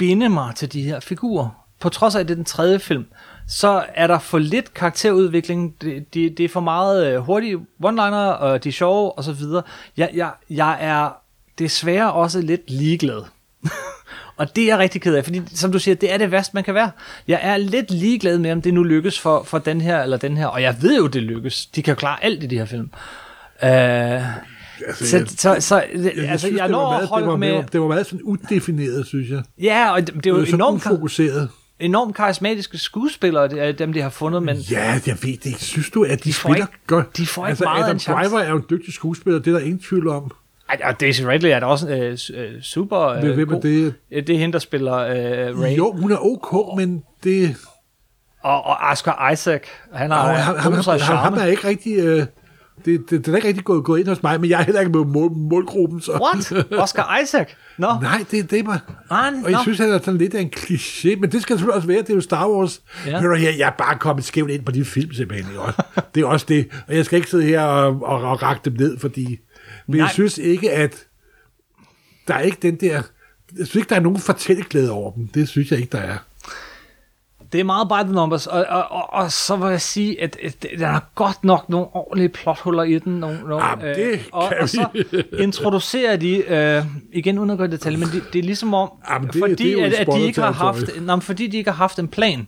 [0.00, 1.48] binde mig til de her figurer.
[1.80, 3.06] På trods af, at det er den tredje film,
[3.48, 5.74] så er der for lidt karakterudvikling.
[5.80, 9.32] Det, det, det er for meget øh, hurtige one-liner, og de er sjove, og så
[9.32, 9.62] videre.
[9.96, 11.10] Jeg, jeg, jeg er
[11.58, 13.22] desværre også lidt ligeglad.
[14.38, 16.54] og det er jeg rigtig ked af, fordi som du siger, det er det værste,
[16.54, 16.90] man kan være.
[17.28, 20.36] Jeg er lidt ligeglad med, om det nu lykkes for, for den her eller den
[20.36, 21.66] her, og jeg ved jo, det lykkes.
[21.66, 22.90] De kan jo klare alt i de her film.
[23.62, 23.68] Uh,
[24.86, 27.36] Altså, så, jeg, så, så, jeg, altså, synes, jeg når at meget, det, holde var,
[27.36, 27.48] med...
[27.48, 29.42] det, var, det var meget sådan udefineret, synes jeg.
[29.62, 31.48] Ja, og det, det er jo enormt, ufokuseret.
[31.80, 35.58] enormt karismatiske skuespillere, det er dem, de har fundet, men Ja, jeg ved det ikke.
[35.64, 37.16] Synes du, at de, De spiller ikke- godt?
[37.16, 37.98] de får ikke altså, meget Adam.
[38.28, 40.30] Driver er jo en dygtig skuespiller, det er der ingen tvivl om.
[40.68, 43.60] Ej, og Daisy Ridley er da også øh, øh, super øh, Hvem er god.
[43.62, 43.94] det?
[44.12, 45.76] Øh, Det er hende, der spiller øh, Ray.
[45.76, 47.56] Jo, hun er ok, men det...
[48.42, 49.60] Og, og Oscar Isaac,
[49.92, 51.96] han har Og ham, ham, ham, ham er ikke rigtig...
[51.98, 52.26] Øh,
[52.84, 54.80] det, det, det er ikke rigtig gået, gået ind hos mig, men jeg er heller
[54.80, 56.00] ikke med mål, målgruppen.
[56.00, 56.12] Så.
[56.12, 56.66] What?
[56.82, 57.48] Oscar Isaac?
[57.78, 58.00] No.
[58.00, 58.80] Nej, det, det er bare...
[59.10, 59.62] Ah, Og jeg nå.
[59.62, 62.10] synes, han er sådan lidt af en kliché, men det skal selvfølgelig også være, det
[62.10, 62.82] er jo Star Wars.
[63.06, 63.20] Ja.
[63.20, 65.56] Hør her, jeg er bare kommet skævt ind på de film, simpelthen.
[65.56, 65.82] også?
[66.14, 66.68] Det er også det.
[66.88, 69.26] Og jeg skal ikke sidde her og, og, og række dem ned, fordi...
[69.86, 70.04] Men Nej.
[70.04, 71.06] jeg synes ikke, at
[72.28, 72.92] der er ikke den der...
[73.58, 75.26] Jeg synes ikke, der er nogen fortælleglæde over dem.
[75.28, 76.16] Det synes jeg ikke, der er.
[77.52, 80.36] Det er meget by the numbers, og, og, og, og så vil jeg sige, at,
[80.44, 83.12] at der er godt nok nogle ordentlige plothuller i den.
[83.20, 84.86] Nogle, nogle, Jamen, det og, kan og så
[85.38, 88.90] introducerer de, øh, igen uden at gå i detalje, men det, det er ligesom om,
[89.10, 91.98] Jamen, det- fordi, det at, de ikke har haft, nej, fordi de ikke har haft
[91.98, 92.46] en plan,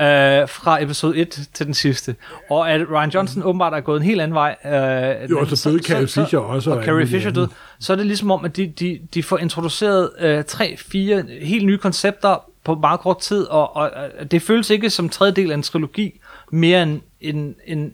[0.00, 2.16] øh, fra episode 1 til den sidste.
[2.50, 4.56] Og at Ryan Johnson åbenbart er gået en helt anden vej.
[4.64, 7.48] Øh, Jo, og så døde Carrie Fisher også, Og, og Carrie Fisher døde.
[7.80, 11.66] Så er det ligesom om, at de, de, de får introduceret øh, tre, fire helt
[11.66, 15.50] nye koncepter på meget kort tid, og, og, og det føles ikke som tredje del
[15.50, 16.20] af en trilogi,
[16.52, 17.92] mere end, end, end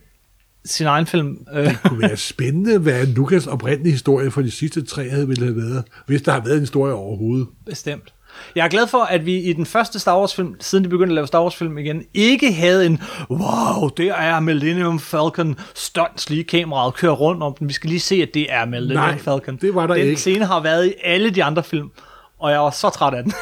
[0.64, 1.38] sin egen film.
[1.54, 5.44] Øh, Det kunne være spændende, hvad Lukas oprindelige historie for de sidste tre havde ville
[5.44, 7.46] have været, hvis der har været en historie overhovedet.
[7.66, 8.12] Bestemt.
[8.56, 11.10] Jeg er glad for, at vi i den første Star Wars film, siden de begyndte
[11.12, 16.30] at lave Star Wars film igen, ikke havde en, wow, der er Millennium Falcon, stunts
[16.30, 17.68] lige kameraet kører rundt om den.
[17.68, 19.56] Vi skal lige se, at det er Millennium Nej, Falcon.
[19.56, 20.20] det var der den ikke.
[20.20, 21.90] scene har været i alle de andre film,
[22.38, 23.32] og jeg var så træt af den.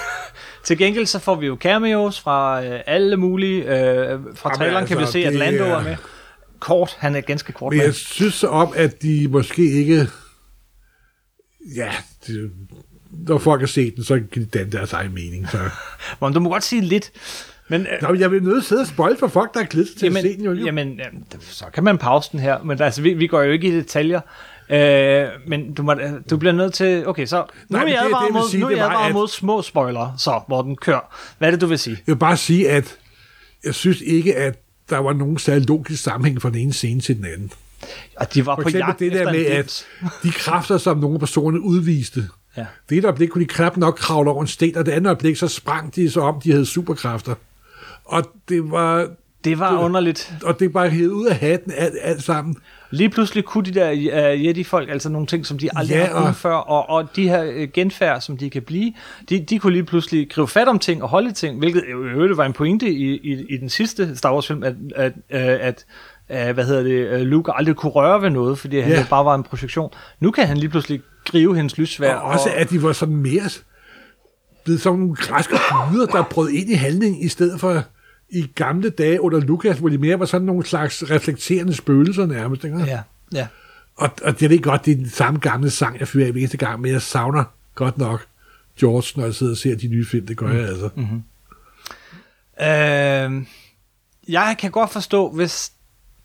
[0.64, 3.62] Til gengæld så får vi jo cameos fra øh, alle mulige.
[3.62, 5.96] Øh, fra traileren kan vi altså, se, at Lando er- er med.
[6.60, 7.84] Kort, han er ganske kort Men med.
[7.86, 10.06] jeg synes så om, at de måske ikke...
[11.76, 11.90] Ja,
[12.26, 12.50] det,
[13.12, 15.48] når folk har set den, så kan de danne deres egen mening.
[15.50, 15.58] Så.
[16.20, 17.10] Men du må godt sige lidt.
[17.68, 19.66] Men, øh, Nå, jeg vil nødt til at sidde og spoil for folk, der har
[19.66, 20.44] glædet til jamen, at se den.
[20.44, 20.52] Jo.
[20.54, 23.68] jamen, jamen, så kan man pause den her, men altså, vi, vi går jo ikke
[23.68, 24.20] i detaljer.
[24.72, 25.94] Øh, men du, må,
[26.30, 27.06] du bliver nødt til...
[27.08, 27.36] Okay, så
[27.68, 30.14] nu Nej, er jeg advaret mod, sige, nu er jeg var, at- mod små spoiler,
[30.18, 31.14] så, hvor den kører.
[31.38, 31.96] Hvad er det, du vil sige?
[32.06, 32.96] Jeg vil bare sige, at
[33.64, 34.58] jeg synes ikke, at
[34.90, 37.52] der var nogen særlig logisk sammenhæng fra den ene scene til den anden.
[38.16, 39.86] Og de var For på jagt det der med, at
[40.22, 42.66] de kræfter, som nogle af personerne udviste, Ja.
[42.88, 45.36] det ene øjeblik kunne de knap nok kravle over en sten, og det andet øjeblik,
[45.36, 47.34] så sprang de så om, de havde superkræfter.
[48.04, 49.08] Og det var,
[49.44, 50.32] Det var underligt.
[50.44, 52.56] og det var hævet ud af hatten alt, alt sammen.
[52.92, 56.12] Lige pludselig kunne de der uh, Jedi-folk, altså nogle ting, som de aldrig Ja, har
[56.12, 58.92] kunnet og- før, og, og de her uh, genfærd, som de kan blive,
[59.28, 62.36] de, de kunne lige pludselig gribe fat om ting og holde ting, hvilket jo øvrigt
[62.36, 65.84] var en pointe i, i, i den sidste Star Wars-film, at, at, at,
[66.28, 68.98] at hvad hedder det, uh, Luke aldrig kunne røre ved noget, fordi han Ja.
[69.00, 69.90] jo bare var en projektion.
[70.20, 72.14] Nu kan han lige pludselig gribe hendes lysvær.
[72.14, 73.42] Og også, at de var sådan mere
[74.64, 75.54] blevet sådan nogle græske
[75.90, 77.82] guder, der brød ind i handlingen, i stedet for
[78.32, 82.64] i gamle dage under Lukas, hvor de mere var sådan nogle slags reflekterende spøgelser nærmest.
[82.64, 82.78] Ikke?
[82.78, 83.00] Ja,
[83.32, 83.46] ja.
[83.96, 86.56] Og, og jeg ved godt, det er den samme gamle sang, jeg fyrer hver eneste
[86.56, 88.26] gang, men jeg savner godt nok
[88.80, 90.26] George, når jeg sidder og ser de nye film.
[90.26, 90.88] Det gør jeg altså.
[90.96, 91.22] Mm.
[92.64, 93.46] Øh,
[94.28, 95.72] jeg kan godt forstå, hvis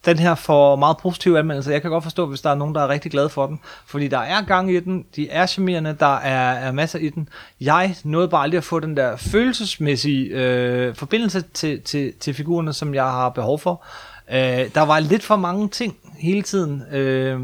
[0.06, 1.72] den her får meget positive anmeldelser.
[1.72, 3.60] Jeg kan godt forstå, hvis der er nogen, der er rigtig glade for den.
[3.86, 7.30] Fordi der er gang i den, de er charmerende, der er, er masser i den.
[7.62, 12.74] Jeg nåede bare aldrig at få den der følelsesmæssige øh, forbindelse til, til, til figurerne,
[12.74, 13.86] som jeg har behov for.
[14.32, 16.84] Øh, der var lidt for mange ting hele tiden.
[16.92, 17.40] Øh,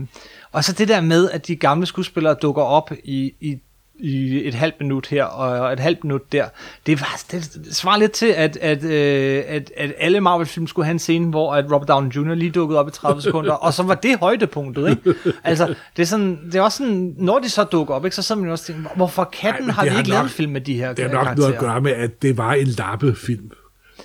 [0.52, 3.60] og så det der med, at de gamle skuespillere dukker op i, i
[4.04, 6.46] i et halvt minut her og et halvt minut der.
[6.86, 10.92] Det, var, det svarer lidt til, at, at, øh, at, at alle Marvel-film skulle have
[10.92, 12.34] en scene, hvor at Robert Downey Jr.
[12.34, 15.20] lige dukkede op i 30 sekunder, og så var det højdepunktet, ikke?
[15.44, 18.22] Altså, det er, sådan, det er også sådan, når de så dukker op, ikke, så
[18.22, 20.62] sidder man jo også tænker, hvorfor katten men har vi ikke lavet en film med
[20.62, 21.36] de her Det har nok karakterer?
[21.36, 23.52] noget at gøre med, at det var en lappefilm.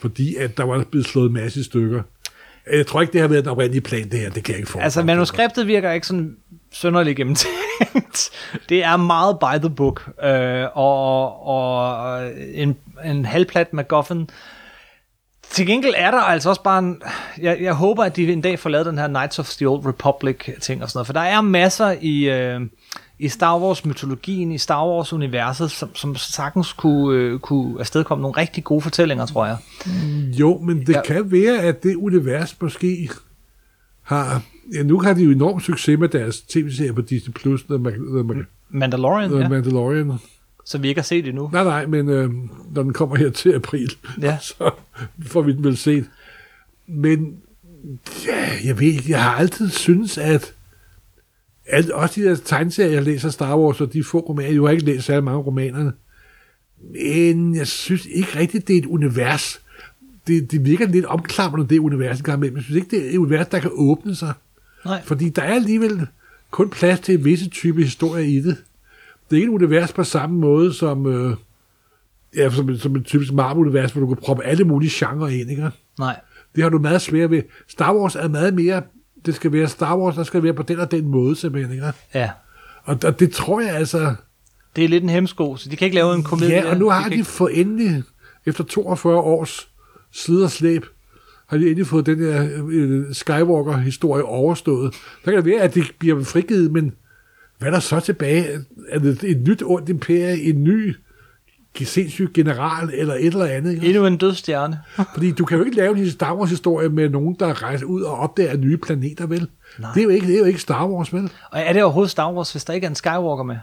[0.01, 2.03] Fordi at der var blevet slået en masse stykker.
[2.73, 4.31] Jeg tror ikke, det har været den oprindelige plan, det her.
[4.31, 4.79] Det kan jeg ikke få.
[4.79, 6.37] Altså, manuskriptet virker ikke sådan
[6.73, 8.31] sønderlig gennemtænkt.
[8.69, 12.23] det er meget by the book, øh, og, og
[12.55, 14.31] en, en halvplat MacGuffin.
[15.51, 17.03] Til gengæld er der altså også bare en,
[17.41, 19.87] jeg, jeg håber, at de en dag får lavet den her Knights of the Old
[19.87, 22.61] Republic ting og sådan noget, for der er masser i, øh,
[23.19, 28.23] i Star Wars mytologien, i Star Wars universet, som, som sagtens kunne, øh, kunne afstedkomme
[28.23, 29.57] nogle rigtig gode fortællinger, tror jeg.
[30.41, 31.03] Jo, men det ja.
[31.03, 33.11] kan være, at det univers måske
[34.03, 34.43] har...
[34.75, 37.93] Ja, nu har de jo enorm succes med deres tv-serie på Disney+, Plus, The, Mac,
[37.95, 38.37] The, Mac,
[38.71, 40.13] Mandalorian, The ja, Mandalorian.
[40.65, 41.51] som vi ikke har set endnu.
[41.53, 42.31] Nej, nej, men øh,
[42.75, 43.91] når den kommer her til april,
[44.23, 44.39] Ja.
[44.49, 44.71] så
[45.23, 46.05] får vi den vel set.
[46.87, 47.37] Men
[48.27, 50.55] ja, jeg ved ikke, jeg har altid syntes, at
[51.67, 54.69] alt, også de der tegneserier, jeg læser Star Wars, og de få romaner, jeg har
[54.71, 55.93] ikke læst særlig mange romanerne,
[56.93, 59.61] men jeg synes ikke rigtigt, det er et univers.
[60.27, 62.57] Det, det virker lidt omklamrende, det univers, gang imellem.
[62.57, 64.33] Jeg synes ikke, det er et univers, der kan åbne sig.
[64.89, 65.03] Nej.
[65.05, 66.07] Fordi der er alligevel
[66.51, 68.57] kun plads til en visse type historie i det.
[69.31, 71.37] Det er ikke et univers på samme måde som, øh,
[72.37, 75.51] ja, som, som et typisk Marvel-univers, hvor du kan proppe alle mulige genrer ind.
[75.51, 75.71] Ikke?
[75.99, 76.21] Nej.
[76.55, 77.43] Det har du meget svært ved.
[77.69, 78.83] Star Wars er meget mere,
[79.27, 81.73] det skal være Star Wars, der skal være på den og den måde simpelthen.
[81.75, 81.93] Ikke?
[82.15, 82.31] Ja.
[82.85, 84.15] Og, og det tror jeg altså,
[84.77, 86.55] Det er lidt en hemsko, så de kan ikke lave en komedie.
[86.55, 88.03] ja, og nu har kan de ikke- for endelig,
[88.47, 89.69] efter 42 års
[90.13, 90.87] slid og slæb,
[91.49, 94.95] har de endelig fået den der øh, Skywalker-historie overstået.
[94.95, 96.93] Så kan det være, at det bliver frigivet, men
[97.59, 98.47] hvad er der så tilbage?
[98.89, 100.97] Er det et nyt ondt imperie, en ny
[101.85, 103.73] sindssyg general, eller et eller andet?
[103.73, 103.87] Ikke?
[103.87, 104.79] Endnu en dødstjerne.
[105.15, 108.19] Fordi du kan jo ikke lave en Star Wars-historie med nogen, der rejser ud og
[108.19, 109.49] opdager nye planeter, vel?
[109.79, 109.91] Nej.
[109.93, 111.31] Det er, jo ikke, det er jo ikke Star Wars, vel?
[111.51, 113.57] Og er det overhovedet Star Wars, hvis der ikke er en Skywalker med?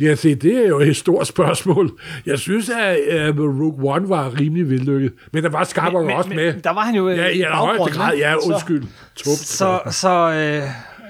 [0.00, 1.98] Ja, se, det er jo et stort spørgsmål.
[2.26, 2.98] Jeg synes, at
[3.30, 5.12] uh, Rogue One var rimelig vellykket.
[5.32, 6.52] Men der var Skywalker også med.
[6.64, 8.16] Der var han jo øh, Ja, i højeste grad.
[8.16, 8.82] Ja, Så- undskyld.
[9.16, 9.34] Tup.
[9.36, 10.68] Så, så øh,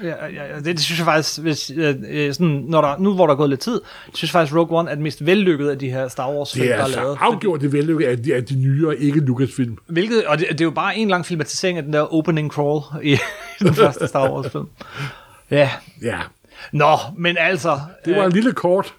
[0.08, 3.26] ja, ja, det, det synes jeg faktisk, hvis, øh, øh, sådan, når der, nu hvor
[3.26, 3.80] der er gået lidt tid,
[4.14, 6.64] synes jeg faktisk, Rogue One er den mest vellykkede af de her Star Wars film,
[6.64, 7.16] er der er altså lavet.
[7.20, 9.76] afgjort det vellykket af de, af de nyere, ikke Lucasfilm.
[9.86, 12.82] Hvilket, og det, det er jo bare en lang filmatisering af den der opening crawl
[13.02, 13.16] i,
[13.60, 14.66] den første Star Wars film.
[15.50, 15.70] Ja.
[16.02, 16.16] Ja,
[16.72, 17.78] Nå, men altså...
[18.04, 18.94] det var øh, en lille kort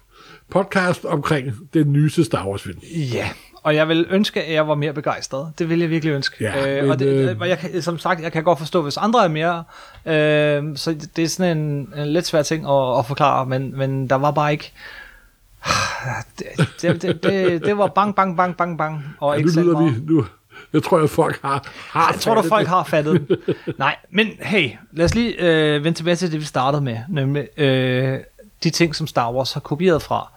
[0.50, 2.78] podcast omkring den nyeste Star Wars-film.
[3.12, 3.28] Ja,
[3.62, 5.52] og jeg vil ønske, at jeg var mere begejstret.
[5.58, 6.36] Det vil jeg virkelig ønske.
[6.44, 7.06] Ja, øh, men, og det,
[7.42, 9.64] øh, jeg kan, som sagt, jeg kan godt forstå, hvis andre er mere.
[10.06, 13.78] Øh, så det- det er sådan en, en lidt svær ting at, at forklare, men,
[13.78, 14.72] men der var bare ikke...
[16.38, 16.46] Det,
[16.82, 19.04] det, det, det, det var bang, bang, bang, bang, bang.
[19.20, 19.90] Og Ja, ikke nu lyder vi...
[20.12, 20.26] Nu,
[20.72, 22.68] jeg tror, at folk har, har Jeg tror fattet folk det.
[22.68, 23.36] har fattet den.
[23.78, 27.58] Nej, men hey, lad os lige øh, vende tilbage til det, vi startede med, nemlig
[27.58, 28.18] øh,
[28.62, 30.32] de ting, som Star Wars har kopieret fra.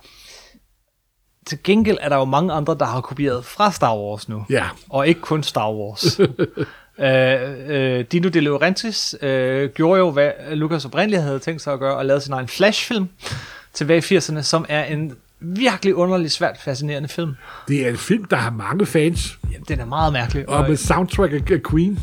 [1.45, 4.45] Til gengæld er der jo mange andre, der har kopieret fra Star Wars nu.
[4.49, 4.65] Ja.
[4.89, 6.19] Og ikke kun Star Wars.
[6.99, 11.79] øh, øh, Dino De Laurentiis øh, gjorde jo, hvad Lucas oprindeligt havde tænkt sig at
[11.79, 13.09] gøre, og lavede sin egen Flash-film
[13.73, 17.35] tilbage i 80'erne, som er en virkelig underlig, svært fascinerende film.
[17.67, 20.49] Det er en film, der har mange fans, Jamen, den er meget mærkelig.
[20.49, 21.99] og med soundtrack af af Queen.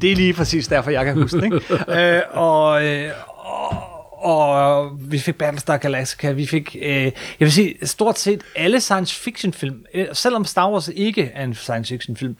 [0.00, 1.44] Det er lige præcis derfor, jeg kan huske det.
[1.44, 1.60] Ikke?
[2.16, 3.10] øh, og, øh,
[4.20, 9.14] og, vi fik Battlestar Galactica, vi fik, øh, jeg vil sige, stort set alle science
[9.14, 12.36] fiction film, øh, selvom Star Wars ikke er en science fiction film,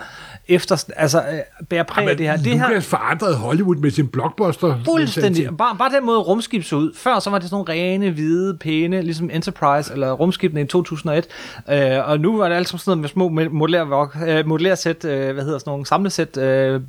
[0.48, 2.36] efter, altså, øh, bærer præg af det her.
[2.36, 4.78] Det her Lucas forandrede Hollywood med sin blockbuster.
[4.84, 5.56] Fuldstændig.
[5.58, 6.92] Bare, bare den måde rumskib så ud.
[6.96, 11.26] Før så var det sådan nogle rene, hvide, pæne, ligesom Enterprise eller rumskibene i 2001.
[11.70, 15.34] Øh, og nu var det alt sammen sådan noget med små modellersæt, øh, modellersæt øh,
[15.34, 16.80] hvad hedder sådan nogle samlesæt, øh, øh,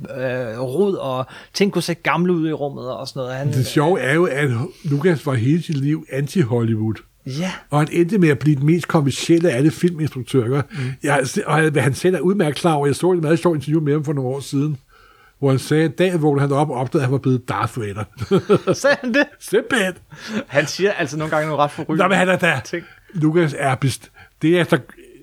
[0.60, 3.34] rod, og ting kunne se gamle ud i rummet og sådan noget.
[3.34, 4.50] Han, Det sjove er jo, at
[4.84, 7.08] Lucas var hele sit liv anti-Hollywood.
[7.26, 7.52] Ja.
[7.70, 10.62] Og han endte med at blive den mest kommercielle af alle filminstruktører.
[10.70, 10.78] Mm.
[11.02, 13.92] Jeg, og han- selv er udmærket klar over, jeg så et meget sjovt interview med
[13.92, 14.76] ham for nogle år siden,
[15.38, 17.80] hvor han sagde, at dagen vågnede han op og opdagede, at han var blevet Darth
[17.80, 18.04] Vader.
[18.74, 19.24] Sagde han det?
[19.40, 19.92] Simpelthen.
[20.46, 22.60] Han siger altså nogle gange nogle ret forrygende Nå, men han er der.
[22.60, 22.84] ting.
[23.14, 24.10] Lucas er best...
[24.42, 24.78] Det, jeg så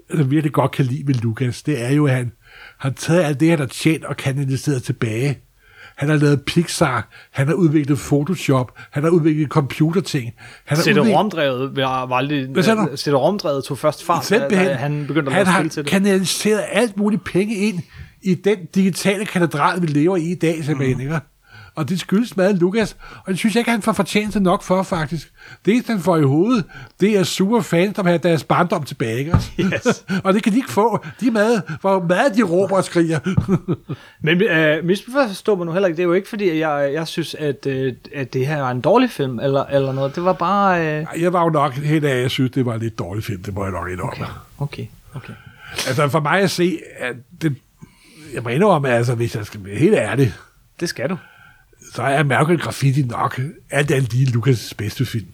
[0.09, 2.31] altså, virkelig godt kan lide ved Lucas, det er jo, at han
[2.77, 5.39] har taget alt det, han har tjent og kanaliseret tilbage.
[5.99, 10.33] Han har lavet Pixar, han har udviklet Photoshop, han har udviklet computerting.
[10.65, 12.47] Han har udviklet- CD-ROM-drevet var, var aldrig...
[12.97, 14.67] CD-ROM-drevet tog først fart, da, Simpelthen.
[14.67, 15.91] da han begyndte at han har til det.
[15.91, 17.79] kanaliseret alt muligt penge ind
[18.21, 20.97] i den digitale katedral, vi lever i i dag, simpelthen.
[20.97, 21.01] Mm.
[21.01, 21.19] Ikke?
[21.80, 24.84] Og det skyldes meget Lukas, og det synes jeg ikke, han får fortjent nok for,
[24.84, 25.32] faktisk.
[25.65, 26.65] Det han får i hovedet,
[26.99, 29.38] det er sure fans, der vil have deres barndom tilbage, ikke?
[29.59, 30.05] Yes.
[30.25, 31.05] og det kan de ikke få.
[31.19, 33.19] De er meget, hvor meget de råber og skriger.
[34.25, 35.97] Men øh, misforstår mig nu heller ikke.
[35.97, 38.82] Det er jo ikke, fordi jeg, jeg synes, at, øh, at det her er en
[38.82, 40.15] dårlig film, eller, eller noget.
[40.15, 40.99] Det var bare...
[40.99, 41.05] Øh...
[41.21, 43.43] Jeg var jo nok helt af, jeg synes, det var en lidt dårlig film.
[43.43, 44.25] Det må jeg nok indrømme.
[44.59, 45.34] Okay, okay.
[45.88, 47.55] Altså for mig at se, at det,
[48.34, 50.34] jeg må indrømme, altså hvis jeg skal være helt ærlig,
[50.80, 51.17] Det skal du.
[51.93, 55.27] Så er American Graffiti nok alt andet lige Lukas' bedste film.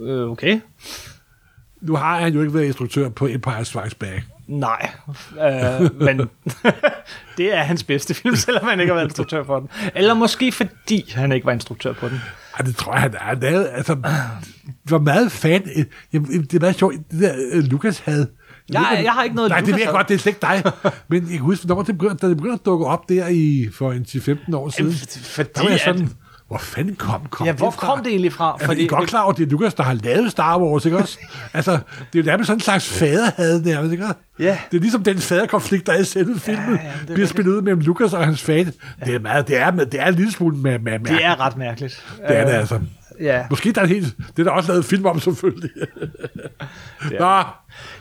[0.00, 0.60] Øh, okay.
[1.80, 4.26] Nu har han jo ikke været instruktør på Empire Strikes Back.
[4.46, 4.90] Nej,
[5.32, 6.18] øh, men
[7.36, 9.68] det er hans bedste film, selvom han ikke har været instruktør for den.
[9.94, 12.20] Eller måske fordi han ikke var instruktør på den.
[12.58, 13.18] Ej, det tror jeg, han er.
[13.18, 13.94] Han er altså,
[14.84, 15.86] hvor meget fan...
[16.12, 18.28] Jamen, det er meget sjovt, det der øh, Lukas havde.
[18.72, 20.72] Jeg, jeg har ikke noget Nej, det ved jeg godt, det er slet ikke dig.
[21.08, 23.68] Men jeg kan huske, hvornår det begyndte, da det begyndte at dukke op der i,
[23.74, 24.92] for en 10-15 år siden.
[25.22, 26.08] fordi der var jeg sådan, at-
[26.48, 27.86] hvor fanden kom, kom Ja, hvor det fra?
[27.86, 28.56] kom det egentlig fra?
[28.64, 30.84] Fordi, er I godt klar over, at det er Lukas, der har lavet Star Wars,
[30.84, 31.18] ikke også?
[31.54, 31.78] altså, det
[32.18, 34.14] er jo nærmest sådan en slags faderhad nærmest, ikke også?
[34.38, 34.58] Ja.
[34.70, 37.52] Det er ligesom den faderkonflikt, der er i selve filmen, ja, ja, er bliver spillet
[37.52, 38.72] ud mellem Lukas og hans fan.
[39.04, 41.40] Det er meget, det er, det er en lille smule med, med, med Det er
[41.40, 42.04] ret mærkeligt.
[42.28, 42.80] det er det Øh, altså.
[43.20, 43.44] Ja.
[43.50, 45.70] Måske der er en helt, det er der også lavet film om, selvfølgelig.
[47.20, 47.42] Nå,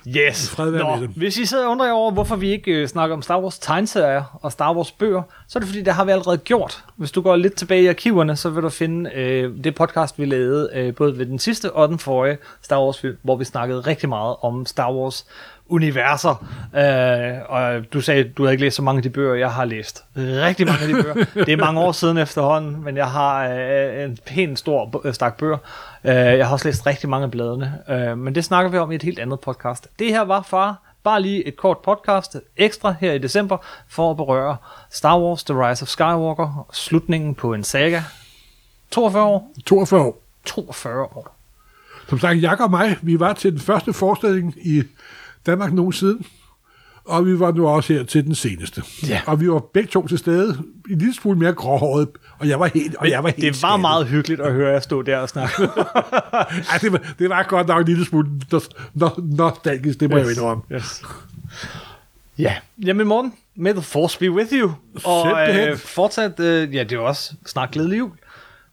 [0.08, 0.50] Yes.
[0.50, 3.42] Fred Nå, hvis I sidder og undrer over, hvorfor vi ikke øh, snakker om Star
[3.42, 6.84] Wars tegneserier og Star Wars bøger, så er det fordi, det har vi allerede gjort.
[6.96, 10.26] Hvis du går lidt tilbage i arkiverne, så vil du finde øh, det podcast, vi
[10.26, 13.80] lavede øh, både ved den sidste og den forrige Star Wars film, hvor vi snakkede
[13.80, 15.26] rigtig meget om Star Wars
[15.70, 16.46] universer.
[16.76, 19.66] Øh, og du sagde, du havde ikke læst så mange af de bøger, jeg har
[19.66, 20.04] læst.
[20.18, 21.26] Rigtig mange af de bøger.
[21.46, 25.58] Det er mange år siden efterhånden, men jeg har øh, en pæn stor stak bøger.
[26.08, 28.92] Øh, jeg har også læst rigtig mange af bladene, øh, men det snakker vi om
[28.92, 29.88] i et helt andet podcast.
[30.00, 34.18] Det her var far bare lige et kort podcast ekstra her i december for at
[34.18, 34.58] berøre
[34.92, 38.02] Star Wars The Rise of Skywalker, slutningen på en saga.
[38.92, 39.52] 42 år?
[39.66, 40.22] 42 år.
[40.46, 41.36] 42 år.
[42.10, 44.84] Som sagt, Jakob og mig, vi var til den første forestilling i
[45.46, 46.24] Danmark nogensinde,
[47.08, 48.84] og vi var nu også her til den seneste.
[49.08, 49.22] Ja.
[49.26, 50.58] Og vi var begge to til stede,
[50.90, 52.08] en lille smule mere gråhåret,
[52.40, 53.80] og jeg var helt, og jeg var helt Det var skadet.
[53.82, 55.54] meget hyggeligt at høre jer stå der og snakke.
[56.72, 58.70] Ej, det, var, det var godt nok en lille smule nos-
[59.04, 60.24] no- nostalgisk, det må yes.
[60.28, 60.64] jeg indrømme.
[60.72, 61.02] Yes.
[62.38, 62.54] Ja,
[62.86, 64.72] jamen Morten, may the force be with you.
[65.04, 65.70] Og Simpelthen.
[65.70, 68.12] øh, fortsat, øh, ja det er også snart glædelig jul.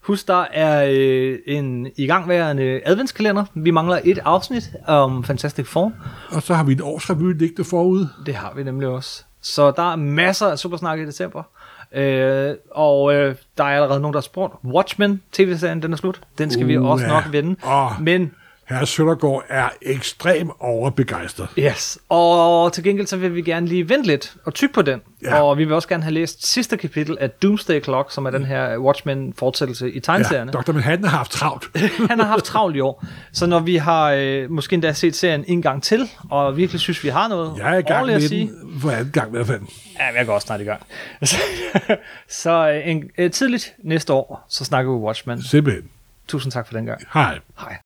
[0.05, 3.45] Husk, der er øh, en igangværende adventskalender.
[3.53, 5.91] Vi mangler et afsnit om Fantastic Four.
[6.29, 8.07] Og så har vi en årsrevy liggende forud.
[8.25, 9.23] Det har vi nemlig også.
[9.41, 11.43] Så der er masser af Supersnak i december.
[11.91, 14.53] Øh, og øh, der er allerede nogen, der har spurgt.
[14.63, 16.21] Watchmen, tv-serien, den er slut.
[16.37, 17.11] Den skal uh, vi også ja.
[17.11, 17.55] nok vende.
[17.67, 18.01] Åh.
[18.01, 18.31] Men
[18.69, 21.47] Herre Søndergaard er ekstrem overbegejstret.
[21.59, 25.01] Yes, og til gengæld så vil vi gerne lige vente lidt og tykke på den.
[25.23, 25.35] Ja.
[25.35, 25.41] Ja.
[25.41, 28.45] Og vi vil også gerne have læst sidste kapitel af Doomsday Clock, som er den
[28.45, 30.51] her Watchmen-fortsættelse i Ja, tegneserierne.
[30.51, 30.71] Dr.
[30.71, 31.65] Manhattan har haft travlt.
[32.09, 33.05] Han har haft travlt i år.
[33.31, 37.03] Så når vi har øh, måske endda set serien en gang til, og virkelig synes,
[37.03, 39.31] vi har noget Jeg er i gang med at sige, den for anden gang i
[39.31, 39.61] hvert fald.
[39.99, 40.81] Ja, jeg går også snart i gang.
[41.23, 41.37] så
[42.29, 45.41] så øh, en, øh, tidligt næste år, så snakker vi Watchmen.
[45.41, 45.89] Simpelthen.
[46.27, 47.01] Tusind tak for den gang.
[47.13, 47.39] Hej.
[47.59, 47.84] Hej.